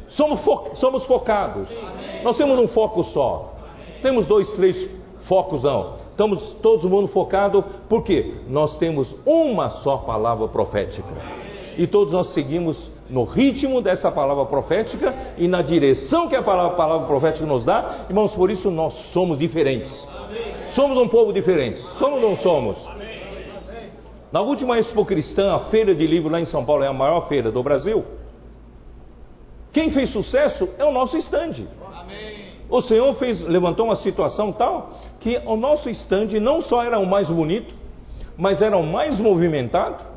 [0.10, 1.68] Somos, fo somos focados.
[2.24, 3.54] Nós temos um foco só.
[4.02, 4.90] Temos dois, três
[5.28, 5.96] focos, não.
[6.12, 11.08] Estamos todo mundo focado, porque nós temos uma só palavra profética.
[11.78, 16.74] E todos nós seguimos no ritmo dessa palavra profética e na direção que a palavra,
[16.74, 19.92] a palavra profética nos dá, irmãos, por isso nós somos diferentes.
[20.76, 21.80] Somos um povo diferente.
[21.98, 22.78] Somos ou não somos?
[24.32, 27.28] Na última Expo Cristã, a feira de livro lá em São Paulo é a maior
[27.28, 28.06] feira do Brasil.
[29.74, 31.68] Quem fez sucesso é o nosso estande.
[32.70, 37.06] O Senhor fez, levantou uma situação tal que o nosso estande não só era o
[37.06, 37.74] mais bonito,
[38.38, 40.09] mas era o mais movimentado.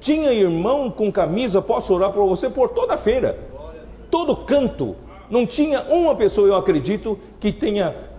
[0.00, 3.38] Tinha irmão com camisa, posso orar por você, por toda a feira,
[4.10, 4.94] todo canto.
[5.30, 8.12] Não tinha uma pessoa, eu acredito, que tenha.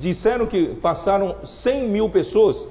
[0.00, 2.68] Disseram que passaram 100 mil pessoas.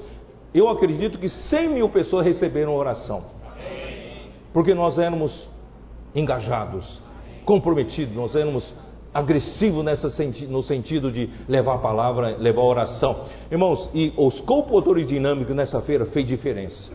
[0.54, 3.24] Eu acredito que 100 mil pessoas receberam oração.
[4.54, 5.48] Porque nós éramos
[6.14, 7.02] engajados,
[7.46, 8.74] comprometidos, nós éramos
[9.14, 13.26] agressivo nessa senti no sentido de levar a palavra, levar a oração.
[13.52, 16.92] Irmãos, e os comportores dinâmicos nessa feira fez diferença.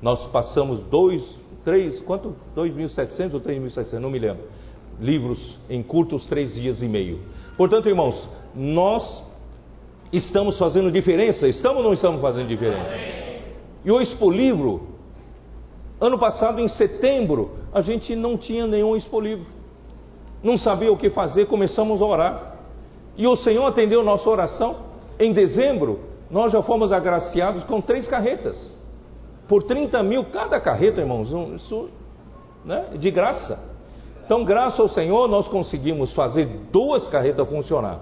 [0.00, 1.22] Nós passamos dois,
[1.64, 2.34] três, quanto?
[2.56, 4.44] 2.700 ou 3.700, não me lembro.
[5.00, 7.20] Livros em curtos três dias e meio.
[7.56, 9.24] Portanto, irmãos, nós
[10.12, 11.46] estamos fazendo diferença.
[11.48, 12.94] Estamos ou não estamos fazendo diferença?
[13.84, 14.88] E o Expo Livro,
[16.00, 19.56] ano passado, em setembro, a gente não tinha nenhum Expo Livro
[20.46, 22.56] não sabia o que fazer, começamos a orar.
[23.16, 24.76] E o Senhor atendeu nossa oração.
[25.18, 28.56] Em dezembro, nós já fomos agraciados com três carretas.
[29.48, 31.30] Por 30 mil cada carreta, irmãos.
[31.54, 31.88] Isso
[32.64, 33.58] né, de graça.
[34.24, 38.00] Então, graças ao Senhor, nós conseguimos fazer duas carretas funcionar.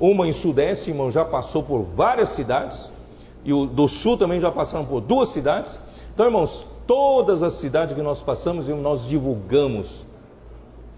[0.00, 2.90] Uma em Sudeste, irmão, já passou por várias cidades.
[3.44, 5.78] E o do Sul também já passaram por duas cidades.
[6.14, 10.06] Então, irmãos, todas as cidades que nós passamos, nós divulgamos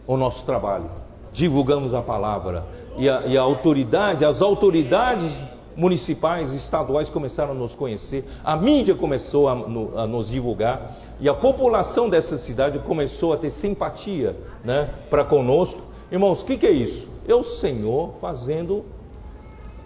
[0.06, 0.90] o nosso trabalho,
[1.32, 2.64] divulgamos a palavra
[2.96, 5.32] e a, e a autoridade, as autoridades
[5.76, 11.34] municipais, estaduais começaram a nos conhecer, a mídia começou a, a, nos divulgar e a
[11.34, 15.80] população dessa cidade começou a ter simpatia né, para conosco.
[16.10, 17.08] Irmãos, o que, que, é isso?
[17.26, 18.84] É o Senhor fazendo,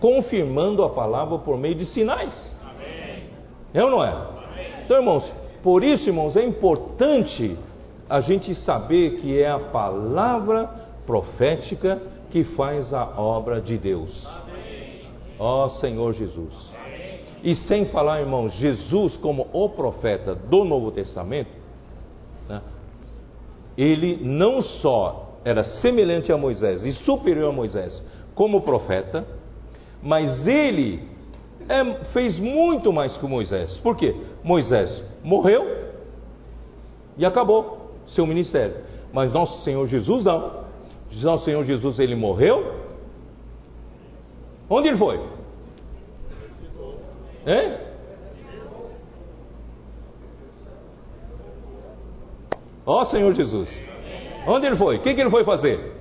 [0.00, 2.52] confirmando a palavra por meio de sinais.
[2.62, 3.24] Amém.
[3.72, 4.10] É ou não é?
[4.10, 4.66] Amém.
[4.84, 5.30] Então, irmãos,
[5.62, 7.56] por isso, irmãos, é importante
[8.08, 10.68] a gente saber que é a palavra
[11.06, 14.26] profética que faz a obra de Deus.
[15.38, 16.54] Ó Senhor Jesus.
[17.42, 21.50] E sem falar, irmãos, Jesus como o profeta do Novo Testamento,
[22.48, 22.62] né,
[23.76, 28.02] ele não só era semelhante a Moisés e superior a Moisés
[28.34, 29.26] como profeta,
[30.02, 31.02] mas ele
[31.68, 33.78] é, fez muito mais que Moisés.
[33.78, 34.14] Por quê?
[34.42, 35.92] Moisés morreu
[37.16, 38.76] e acabou seu ministério.
[39.12, 40.64] Mas nosso Senhor Jesus não.
[41.22, 42.83] Nosso Senhor Jesus ele morreu.
[44.68, 45.16] Onde ele foi?
[47.46, 47.78] Hein?
[52.86, 53.68] Ó oh, Senhor Jesus.
[54.46, 54.96] Onde ele foi?
[54.96, 55.92] O que, que ele foi fazer?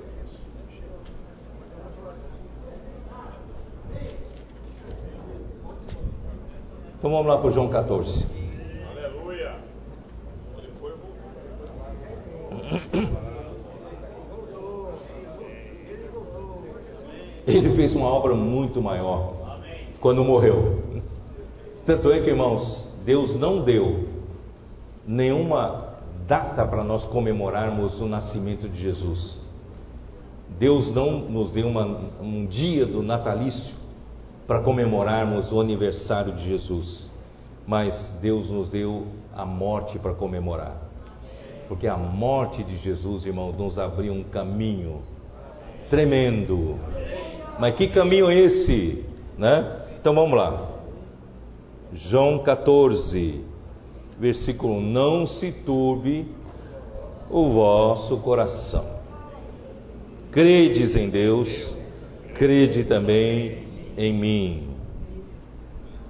[6.98, 8.26] Então vamos lá para João 14.
[17.46, 19.60] Ele fez uma obra muito maior
[20.00, 20.82] quando morreu.
[21.86, 24.08] Tanto é que, irmãos, Deus não deu
[25.06, 25.94] nenhuma
[26.28, 29.40] data para nós comemorarmos o nascimento de Jesus.
[30.58, 33.74] Deus não nos deu uma, um dia do natalício
[34.48, 37.10] para comemorarmos o aniversário de Jesus,
[37.66, 40.78] mas Deus nos deu a morte para comemorar.
[41.68, 45.02] Porque a morte de Jesus, irmãos, nos abriu um caminho
[45.90, 46.78] tremendo.
[47.60, 49.04] Mas que caminho é esse?
[49.38, 49.82] Né?
[50.00, 50.70] Então vamos lá.
[51.94, 53.42] João 14,
[54.20, 56.28] versículo: Não se turbe
[57.30, 58.86] o vosso coração.
[60.32, 61.48] Credes em Deus,
[62.36, 64.70] crede também em mim.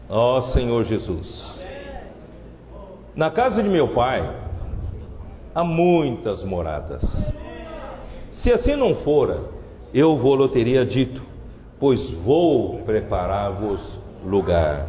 [0.09, 1.61] Ó Senhor Jesus.
[3.15, 4.27] Na casa de meu pai
[5.53, 7.03] há muitas moradas.
[8.31, 9.41] Se assim não fora,
[9.93, 11.21] eu vou-lhe teria dito,
[11.83, 13.81] pois vou preparar-vos
[14.25, 14.87] lugar.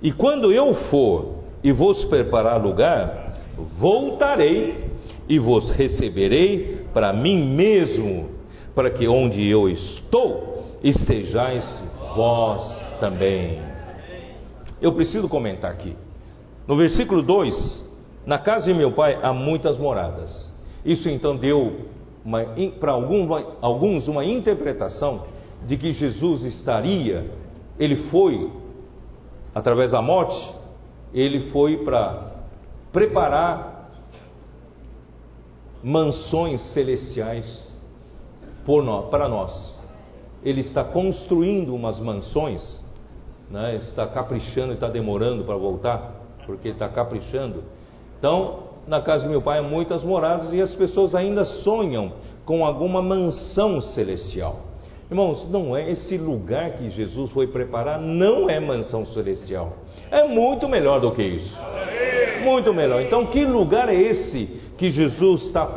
[0.00, 3.34] E quando eu for e vos preparar lugar,
[3.76, 4.84] voltarei
[5.28, 8.28] e vos receberei para mim mesmo,
[8.72, 11.64] para que onde eu estou estejais
[12.14, 13.60] vós também.
[14.80, 15.96] Eu preciso comentar aqui.
[16.68, 17.84] No versículo 2,
[18.24, 20.48] na casa de meu pai há muitas moradas.
[20.84, 21.80] Isso então deu
[22.78, 27.30] para alguns uma interpretação de que Jesus estaria,
[27.78, 28.50] ele foi,
[29.54, 30.54] através da morte,
[31.12, 32.30] ele foi para
[32.92, 33.90] preparar
[35.82, 37.66] mansões celestiais
[39.10, 39.74] para nós.
[40.42, 42.80] Ele está construindo umas mansões,
[43.50, 43.76] né?
[43.76, 46.12] está caprichando e está demorando para voltar,
[46.46, 47.64] porque está caprichando.
[48.18, 52.12] Então, na casa do meu pai há muitas moradas e as pessoas ainda sonham
[52.44, 54.69] com alguma mansão celestial.
[55.10, 59.72] Irmãos, não é esse lugar que Jesus foi preparar, não é mansão celestial.
[60.08, 61.58] É muito melhor do que isso.
[62.44, 63.02] Muito melhor.
[63.02, 64.46] Então, que lugar é esse
[64.78, 65.68] que Jesus está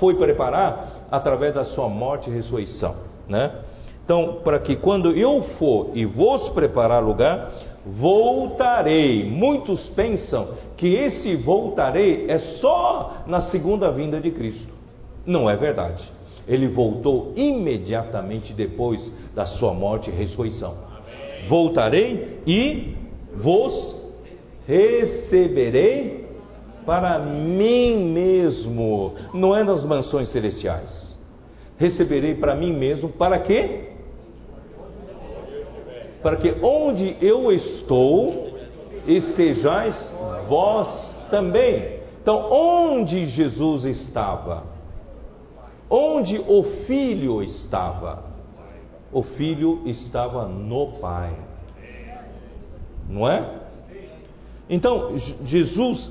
[0.00, 2.96] foi preparar através da sua morte e ressurreição,
[3.28, 3.60] né?
[4.04, 7.52] Então, para que quando eu for e vos preparar lugar,
[7.84, 9.28] voltarei.
[9.28, 14.72] Muitos pensam que esse voltarei é só na segunda vinda de Cristo.
[15.26, 16.02] Não é verdade.
[16.48, 19.00] Ele voltou imediatamente depois
[19.34, 20.74] da sua morte e ressurreição.
[21.48, 22.94] Voltarei e
[23.36, 23.96] vos
[24.66, 26.26] receberei
[26.84, 31.06] para mim mesmo, não é nas mansões celestiais.
[31.76, 33.90] Receberei para mim mesmo, para quê?
[36.22, 38.58] Para que onde eu estou,
[39.06, 39.94] estejais
[40.48, 41.98] vós também.
[42.20, 44.77] Então, onde Jesus estava?
[45.90, 48.24] Onde o Filho estava?
[49.12, 51.34] O Filho estava no Pai.
[53.08, 53.58] Não é?
[54.68, 56.10] Então, Jesus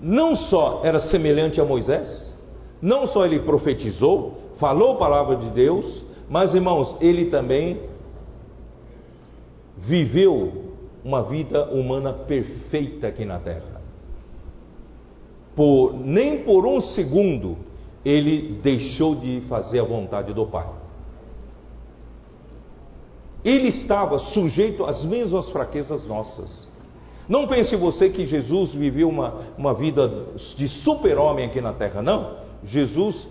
[0.00, 2.32] não só era semelhante a Moisés,
[2.80, 7.80] não só ele profetizou, falou a palavra de Deus, mas irmãos, ele também
[9.76, 10.70] viveu
[11.04, 13.80] uma vida humana perfeita aqui na terra.
[15.54, 17.56] Por, nem por um segundo
[18.04, 20.68] ele deixou de fazer a vontade do Pai.
[23.44, 26.68] Ele estava sujeito às mesmas fraquezas nossas.
[27.28, 30.26] Não pense você que Jesus viveu uma, uma vida
[30.56, 32.36] de super-homem aqui na terra, não.
[32.64, 33.26] Jesus,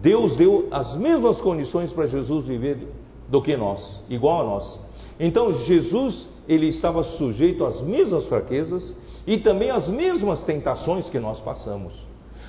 [0.00, 2.88] Deus deu as mesmas condições para Jesus viver
[3.28, 4.80] do que nós, igual a nós.
[5.20, 8.96] Então Jesus, ele estava sujeito às mesmas fraquezas
[9.26, 11.92] e também às mesmas tentações que nós passamos.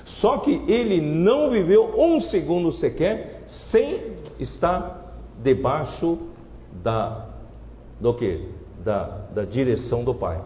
[0.04, 6.18] Só que ele não viveu um segundo sequer sem estar debaixo
[6.82, 7.26] da
[8.00, 8.48] do que?
[8.84, 10.42] Da, da direção do Pai.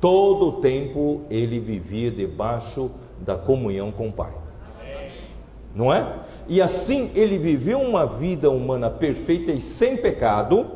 [0.00, 4.32] Todo o tempo ele vivia debaixo da comunhão com o Pai.
[5.74, 6.20] Não é?
[6.48, 10.66] E assim ele viveu uma vida humana perfeita e sem pecado,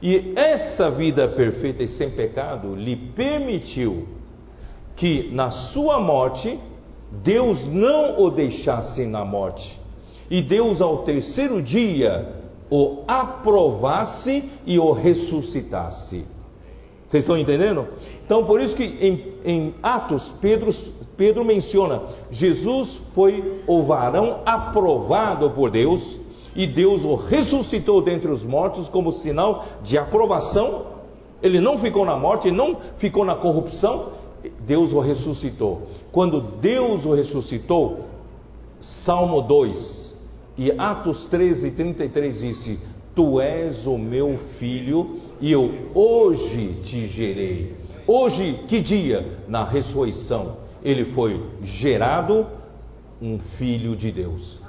[0.00, 4.06] e essa vida perfeita e sem pecado lhe permitiu
[4.94, 6.58] que na sua morte
[7.10, 9.78] Deus não o deixasse na morte,
[10.30, 12.34] e Deus ao terceiro dia
[12.70, 16.26] o aprovasse e o ressuscitasse.
[17.08, 17.86] Vocês estão entendendo?
[18.24, 20.70] Então, por isso que em, em Atos, Pedro,
[21.16, 26.02] Pedro menciona: Jesus foi o varão aprovado por Deus,
[26.54, 30.98] e Deus o ressuscitou dentre os mortos como sinal de aprovação.
[31.42, 34.08] Ele não ficou na morte, não ficou na corrupção,
[34.66, 35.88] Deus o ressuscitou.
[36.12, 38.06] Quando Deus o ressuscitou,
[39.04, 40.16] Salmo 2
[40.56, 42.78] e Atos 13, 33 disse:
[43.14, 47.74] Tu és o meu filho e eu hoje te gerei.
[48.06, 49.24] Hoje, que dia?
[49.48, 52.46] Na ressurreição, ele foi gerado
[53.20, 54.60] um filho de Deus.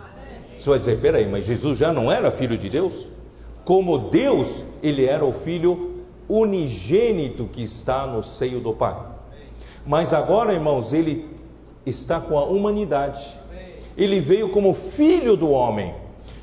[0.57, 3.07] Você vai dizer, peraí, mas Jesus já não era filho de Deus?
[3.63, 8.95] Como Deus, ele era o filho unigênito que está no seio do Pai.
[9.85, 11.25] Mas agora, irmãos, ele
[11.85, 13.19] está com a humanidade.
[13.97, 15.93] Ele veio como filho do homem.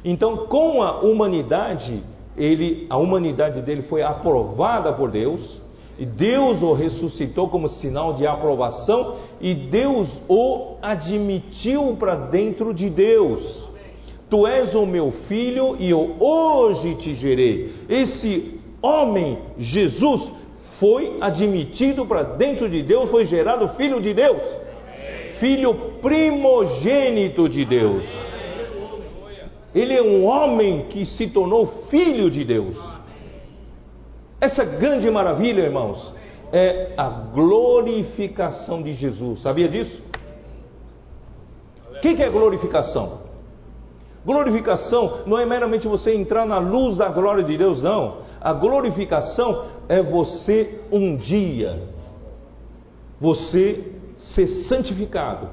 [0.05, 2.03] Então, com a humanidade,
[2.37, 5.61] ele, a humanidade dele foi aprovada por Deus,
[5.99, 12.91] e Deus o ressuscitou como sinal de aprovação, e Deus o admitiu para dentro de
[12.91, 13.67] Deus.
[14.29, 17.73] Tu és o meu filho e eu hoje te gerei.
[17.89, 20.31] Esse homem, Jesus,
[20.79, 24.43] foi admitido para dentro de Deus, foi gerado filho de Deus,
[25.39, 28.05] filho primogênito de Deus.
[29.75, 32.77] Ele é um homem que se tornou filho de Deus.
[34.41, 36.15] Essa grande maravilha, irmãos,
[36.53, 39.43] é a glorificação de Jesus.
[39.43, 40.03] Sabia disso?
[41.91, 43.27] O que, que é glorificação?
[44.25, 48.19] Glorificação não é meramente você entrar na luz da glória de Deus, não.
[48.41, 51.83] A glorificação é você um dia,
[53.21, 55.49] você ser santificado,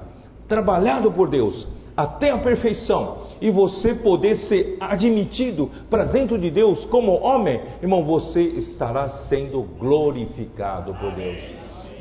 [0.47, 6.85] trabalhado por Deus até a perfeição e você poder ser admitido para dentro de Deus
[6.85, 11.37] como homem, irmão, você estará sendo glorificado por Deus.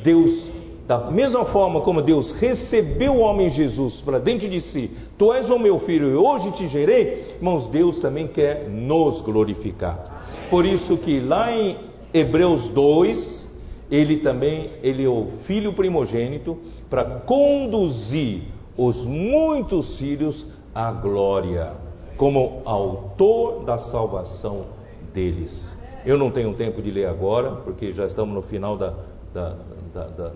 [0.03, 5.33] Deus da mesma forma como Deus recebeu o homem Jesus para dentro de si, tu
[5.33, 10.49] és o meu filho e hoje te gerei, irmãos, Deus também quer nos glorificar.
[10.51, 11.77] Por isso que lá em
[12.13, 13.51] Hebreus 2,
[13.91, 16.59] ele também, ele é o filho primogênito
[16.89, 18.43] para conduzir
[18.77, 21.73] os muitos filhos à glória,
[22.17, 24.67] como autor da salvação
[25.13, 25.77] deles.
[26.05, 28.95] Eu não tenho tempo de ler agora, porque já estamos no final da,
[29.33, 29.57] da,
[29.95, 30.33] da, da,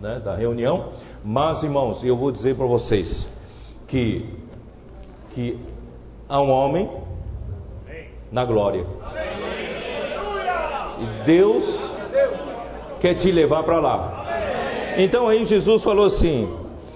[0.00, 0.90] né, da reunião.
[1.24, 3.30] Mas, irmãos, eu vou dizer para vocês
[3.86, 4.26] que,
[5.34, 5.58] que
[6.28, 6.90] há um homem
[8.32, 8.84] na glória.
[9.70, 9.73] E
[11.24, 11.64] Deus
[13.00, 14.24] quer te levar para lá.
[14.98, 16.48] Então aí Jesus falou assim: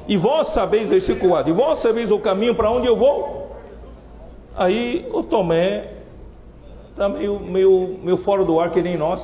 [0.07, 3.53] E vós sabeis, versículo 4, e vós sabeis o caminho para onde eu vou?
[4.57, 5.91] Aí o Tomé
[6.91, 9.21] está meio, meio, meio fora do ar que nem nós,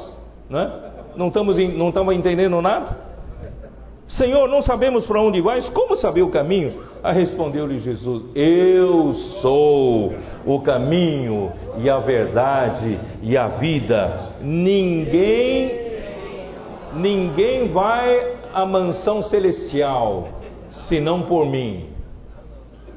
[0.49, 0.85] né?
[1.17, 3.14] não estamos, não estamos entendendo nada?
[4.09, 6.75] Senhor, não sabemos para onde vais, como saber o caminho?
[7.03, 10.15] Ah, respondeu-lhe Jesus: Eu sou
[10.45, 14.37] o caminho e a verdade e a vida.
[14.43, 15.71] Ninguém,
[16.95, 20.29] ninguém vai à mansão celestial
[20.89, 21.87] senão por mim.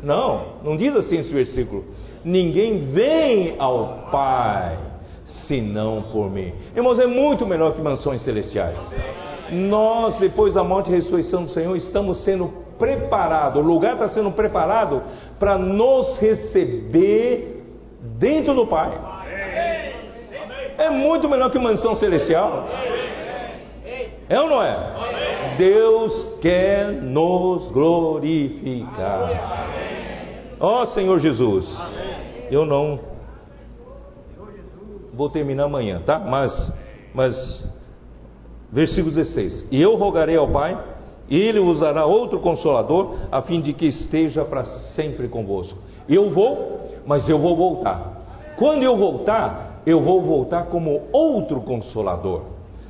[0.03, 1.85] Não, não diz assim esse versículo.
[2.23, 4.77] Ninguém vem ao Pai
[5.47, 6.53] senão por mim.
[6.75, 8.77] Irmãos, é muito melhor que mansões celestiais.
[9.51, 14.31] Nós, depois da morte e ressurreição do Senhor, estamos sendo preparados, o lugar está sendo
[14.31, 15.01] preparado
[15.39, 17.63] para nos receber
[18.19, 18.97] dentro do Pai.
[20.77, 22.67] É muito melhor que mansão celestial.
[24.29, 25.55] É ou não é?
[25.57, 29.29] Deus quer nos glorificar.
[30.59, 31.65] Ó oh, Senhor Jesus,
[32.51, 32.99] eu não
[35.13, 36.19] vou terminar amanhã, tá?
[36.19, 36.51] Mas,
[37.13, 37.35] mas,
[38.71, 40.77] versículo 16: E eu rogarei ao Pai,
[41.29, 44.63] e Ele usará outro consolador, a fim de que esteja para
[44.95, 45.77] sempre convosco.
[46.07, 48.55] Eu vou, mas eu vou voltar.
[48.57, 52.41] Quando eu voltar, eu vou voltar como outro consolador.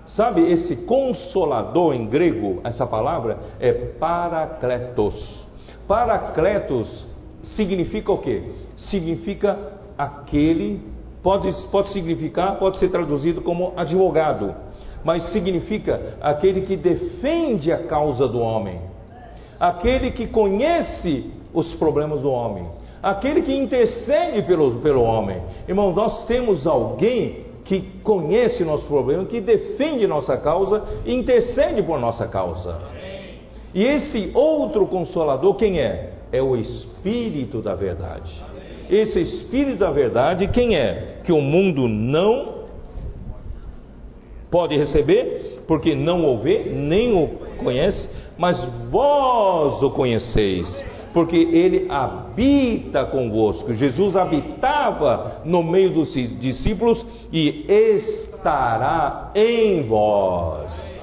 [0.07, 5.45] Sabe, esse consolador em grego, essa palavra é paracletos.
[5.87, 7.05] Paracletos
[7.55, 8.43] significa o quê?
[8.75, 9.57] Significa
[9.97, 10.79] aquele
[11.27, 14.55] Pode, pode significar, pode ser traduzido como advogado,
[15.07, 18.77] mas significa aquele que defende a causa do homem,
[19.57, 22.67] aquele que conhece os problemas do homem,
[23.01, 25.41] aquele que intercede pelo, pelo homem.
[25.65, 31.97] Irmãos, nós temos alguém que conhece nosso problema, que defende nossa causa e intercede por
[32.01, 32.77] nossa causa.
[33.73, 36.15] E esse outro consolador, quem é?
[36.33, 38.43] É o Espírito da Verdade.
[38.89, 41.19] Esse Espírito da Verdade, quem é?
[41.23, 42.56] Que o mundo não
[44.49, 50.67] pode receber, porque não o vê, nem o conhece, mas vós o conheceis,
[51.13, 53.73] porque ele habita convosco.
[53.73, 60.97] Jesus habitava no meio dos discípulos e estará em vós.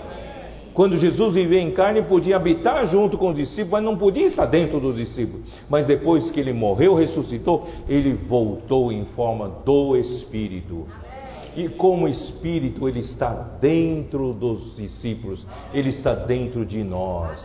[0.75, 4.47] Quando Jesus vivia em carne, podia habitar junto com os discípulos, mas não podia estar
[4.47, 5.47] dentro dos discípulos.
[5.69, 10.85] Mas depois que ele morreu, ressuscitou, ele voltou em forma do Espírito.
[11.57, 17.41] E como Espírito, ele está dentro dos discípulos, ele está dentro de nós.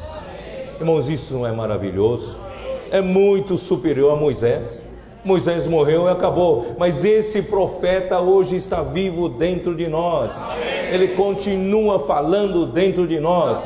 [0.79, 2.37] Irmãos, isso não é maravilhoso?
[2.91, 4.87] É muito superior a Moisés.
[5.23, 10.31] Moisés morreu e acabou, mas esse profeta hoje está vivo dentro de nós.
[10.91, 13.63] Ele continua falando dentro de nós.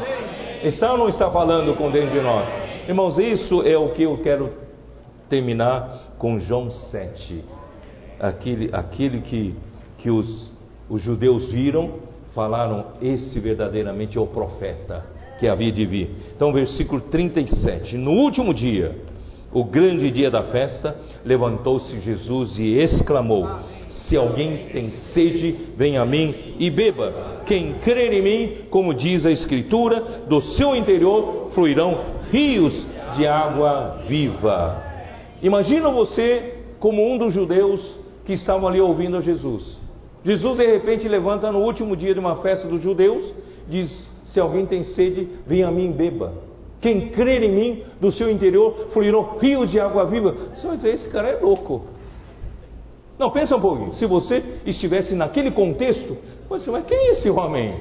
[0.63, 2.47] Está ou não está falando com dentro de nós?
[2.87, 4.49] Irmãos, isso é o que eu quero
[5.29, 7.43] terminar com João 7.
[8.19, 9.55] Aquele, aquele que,
[10.03, 10.51] que os,
[10.87, 11.93] os judeus viram,
[12.35, 15.05] falaram: esse verdadeiramente é o profeta
[15.39, 16.11] que havia de vir.
[16.35, 17.97] Então, versículo 37.
[17.97, 18.95] No último dia
[19.53, 23.47] o grande dia da festa, levantou-se Jesus e exclamou:
[23.87, 27.41] Se alguém tem sede, venha a mim e beba.
[27.45, 31.99] Quem crer em mim, como diz a Escritura, do seu interior fluirão
[32.31, 32.73] rios
[33.15, 34.83] de água viva.
[35.41, 37.79] Imagina você como um dos judeus
[38.25, 39.82] que estavam ali ouvindo a Jesus.
[40.23, 43.33] Jesus de repente levanta no último dia de uma festa dos judeus,
[43.67, 46.33] diz: Se alguém tem sede, venha a mim e beba.
[46.83, 50.35] Quem crer em mim, do seu interior fluirão rios de água viva.
[50.53, 51.85] Você vai dizer, esse cara é louco.
[53.17, 53.93] Não, pensa um pouquinho.
[53.93, 56.17] Se você estivesse naquele contexto,
[56.49, 57.73] você vai, quem é esse homem?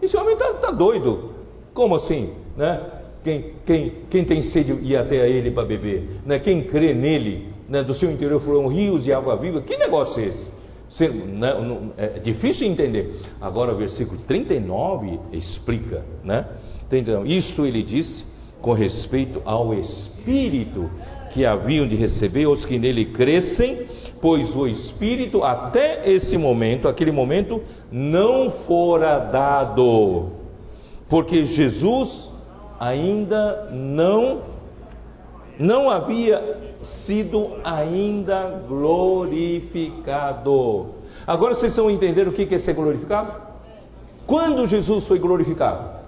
[0.00, 1.30] Esse homem está tá doido.
[1.74, 2.32] Como assim?
[2.56, 2.80] Né?
[3.22, 6.08] Quem, quem, quem tem sede ir até a ele para beber?
[6.24, 6.38] Né?
[6.38, 7.82] Quem crê nele, né?
[7.82, 9.60] do seu interior fluirão rios de água viva?
[9.60, 10.57] Que negócio é esse?
[11.00, 13.20] Né, é difícil entender.
[13.40, 16.46] Agora, o versículo 39 explica, né?
[16.90, 18.24] Então, isto ele disse
[18.62, 20.90] com respeito ao Espírito
[21.32, 23.86] que haviam de receber os que nele crescem,
[24.20, 27.62] pois o Espírito até esse momento, aquele momento,
[27.92, 30.30] não fora dado,
[31.08, 32.32] porque Jesus
[32.80, 34.57] ainda não
[35.58, 40.18] não havia sido ainda glorificado.
[41.26, 43.48] Agora vocês estão entendendo o que é ser glorificado?
[44.26, 45.98] Quando Jesus foi glorificado?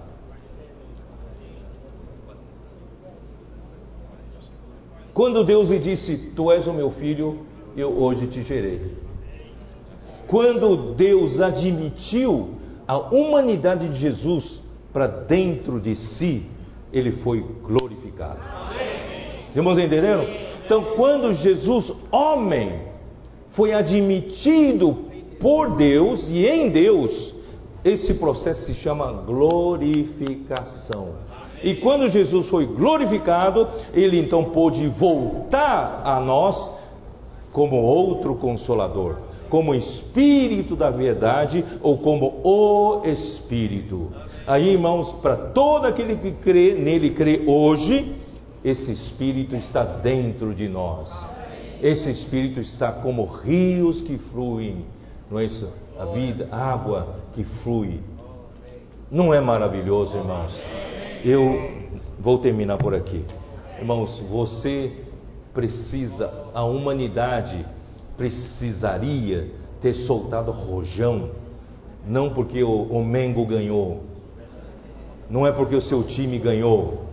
[5.13, 7.39] Quando Deus lhe disse: Tu és o meu filho,
[7.75, 8.95] eu hoje te gerei.
[10.27, 12.51] Quando Deus admitiu
[12.87, 14.61] a humanidade de Jesus
[14.93, 16.45] para dentro de si,
[16.93, 18.39] ele foi glorificado.
[19.51, 20.25] Os irmãos entenderam?
[20.65, 22.79] Então, quando Jesus, homem,
[23.51, 24.97] foi admitido
[25.39, 27.35] por Deus e em Deus,
[27.83, 31.09] esse processo se chama glorificação.
[31.63, 36.55] E quando Jesus foi glorificado, ele então pôde voltar a nós
[37.51, 39.17] como outro consolador,
[39.49, 44.09] como Espírito da verdade ou como o Espírito.
[44.47, 48.20] Aí, irmãos, para todo aquele que crê nele crê hoje,
[48.63, 51.09] esse Espírito está dentro de nós.
[51.81, 54.85] Esse Espírito está como rios que fluem,
[55.29, 55.67] não é isso?
[55.99, 57.99] A vida, água que flui.
[59.09, 60.53] Não é maravilhoso, irmãos?
[61.25, 61.71] Eu
[62.19, 63.25] vou terminar por aqui.
[63.79, 65.05] Irmãos, você
[65.53, 67.65] precisa, a humanidade
[68.15, 69.49] precisaria
[69.81, 71.31] ter soltado rojão,
[72.07, 74.03] não porque o, o Mengo ganhou,
[75.29, 77.05] não é porque o seu time ganhou,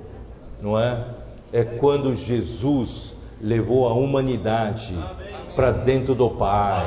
[0.61, 1.18] não é?
[1.53, 4.95] É quando Jesus levou a humanidade
[5.57, 6.87] para dentro do Pai.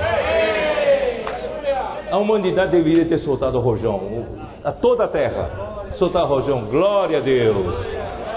[2.12, 4.26] A humanidade deveria ter soltado o rojão,
[4.64, 7.76] a toda a terra soltar rojão, glória a Deus.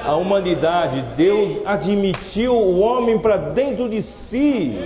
[0.04, 4.78] A humanidade, Deus admitiu o homem para dentro de si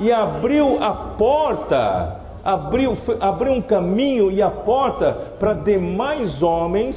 [0.00, 6.96] e abriu a porta, abriu, abriu um caminho e a porta para demais homens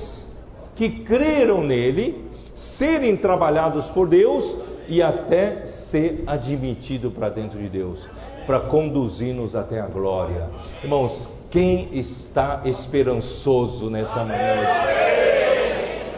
[0.76, 2.31] que creram nele
[2.78, 4.56] serem trabalhados por Deus
[4.88, 8.00] e até ser admitido para dentro de Deus,
[8.46, 10.50] para conduzir-nos até a glória.
[10.84, 14.56] Irmãos, quem está esperançoso nessa manhã?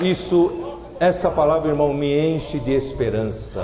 [0.01, 3.61] Isso, essa palavra, irmão, me enche de esperança.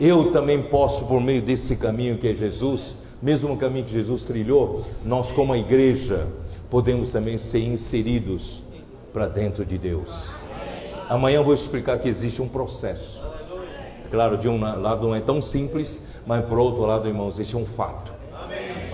[0.00, 4.82] Eu também posso, por meio desse caminho que é Jesus, mesmo caminho que Jesus trilhou,
[5.04, 6.26] nós, como a igreja,
[6.70, 8.62] podemos também ser inseridos
[9.12, 10.35] para dentro de Deus.
[11.08, 13.22] Amanhã eu vou explicar que existe um processo.
[14.10, 17.66] Claro, de um lado não é tão simples, mas por outro lado, irmãos, existe um
[17.66, 18.12] fato.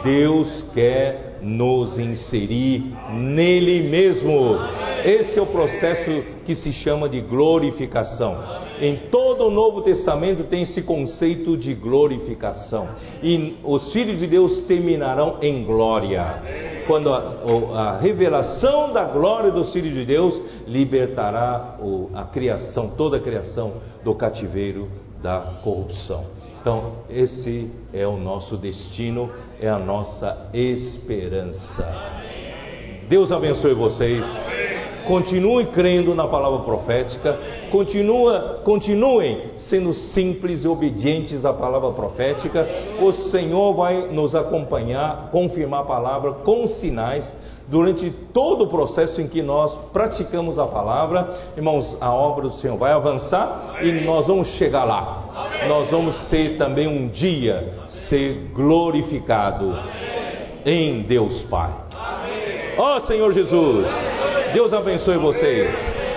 [0.03, 4.57] Deus quer nos inserir nele mesmo.
[5.05, 8.37] Esse é o processo que se chama de glorificação.
[8.81, 12.89] Em todo o Novo Testamento tem esse conceito de glorificação.
[13.23, 16.83] E os filhos de Deus terminarão em glória.
[16.87, 17.19] Quando a,
[17.75, 21.79] a revelação da glória dos filhos de Deus libertará
[22.15, 23.75] a criação, toda a criação
[24.05, 24.89] do cativeiro
[25.23, 26.42] da corrupção.
[26.63, 29.29] Então, esse é o nosso destino,
[29.61, 31.85] é a nossa esperança.
[33.09, 34.25] Deus abençoe vocês.
[35.09, 37.37] Continue crendo na palavra profética,
[37.73, 42.65] continua, continuem sendo simples e obedientes à palavra profética.
[43.01, 47.29] O Senhor vai nos acompanhar, confirmar a palavra com sinais
[47.69, 51.53] durante todo o processo em que nós praticamos a palavra.
[51.57, 55.23] Irmãos, a obra do Senhor vai avançar e nós vamos chegar lá
[55.69, 57.69] nós vamos ser também um dia
[58.09, 59.75] ser glorificado
[60.65, 61.73] em Deus Pai.
[62.77, 63.87] Ó oh, Senhor Jesus,
[64.53, 66.12] Deus abençoe vocês.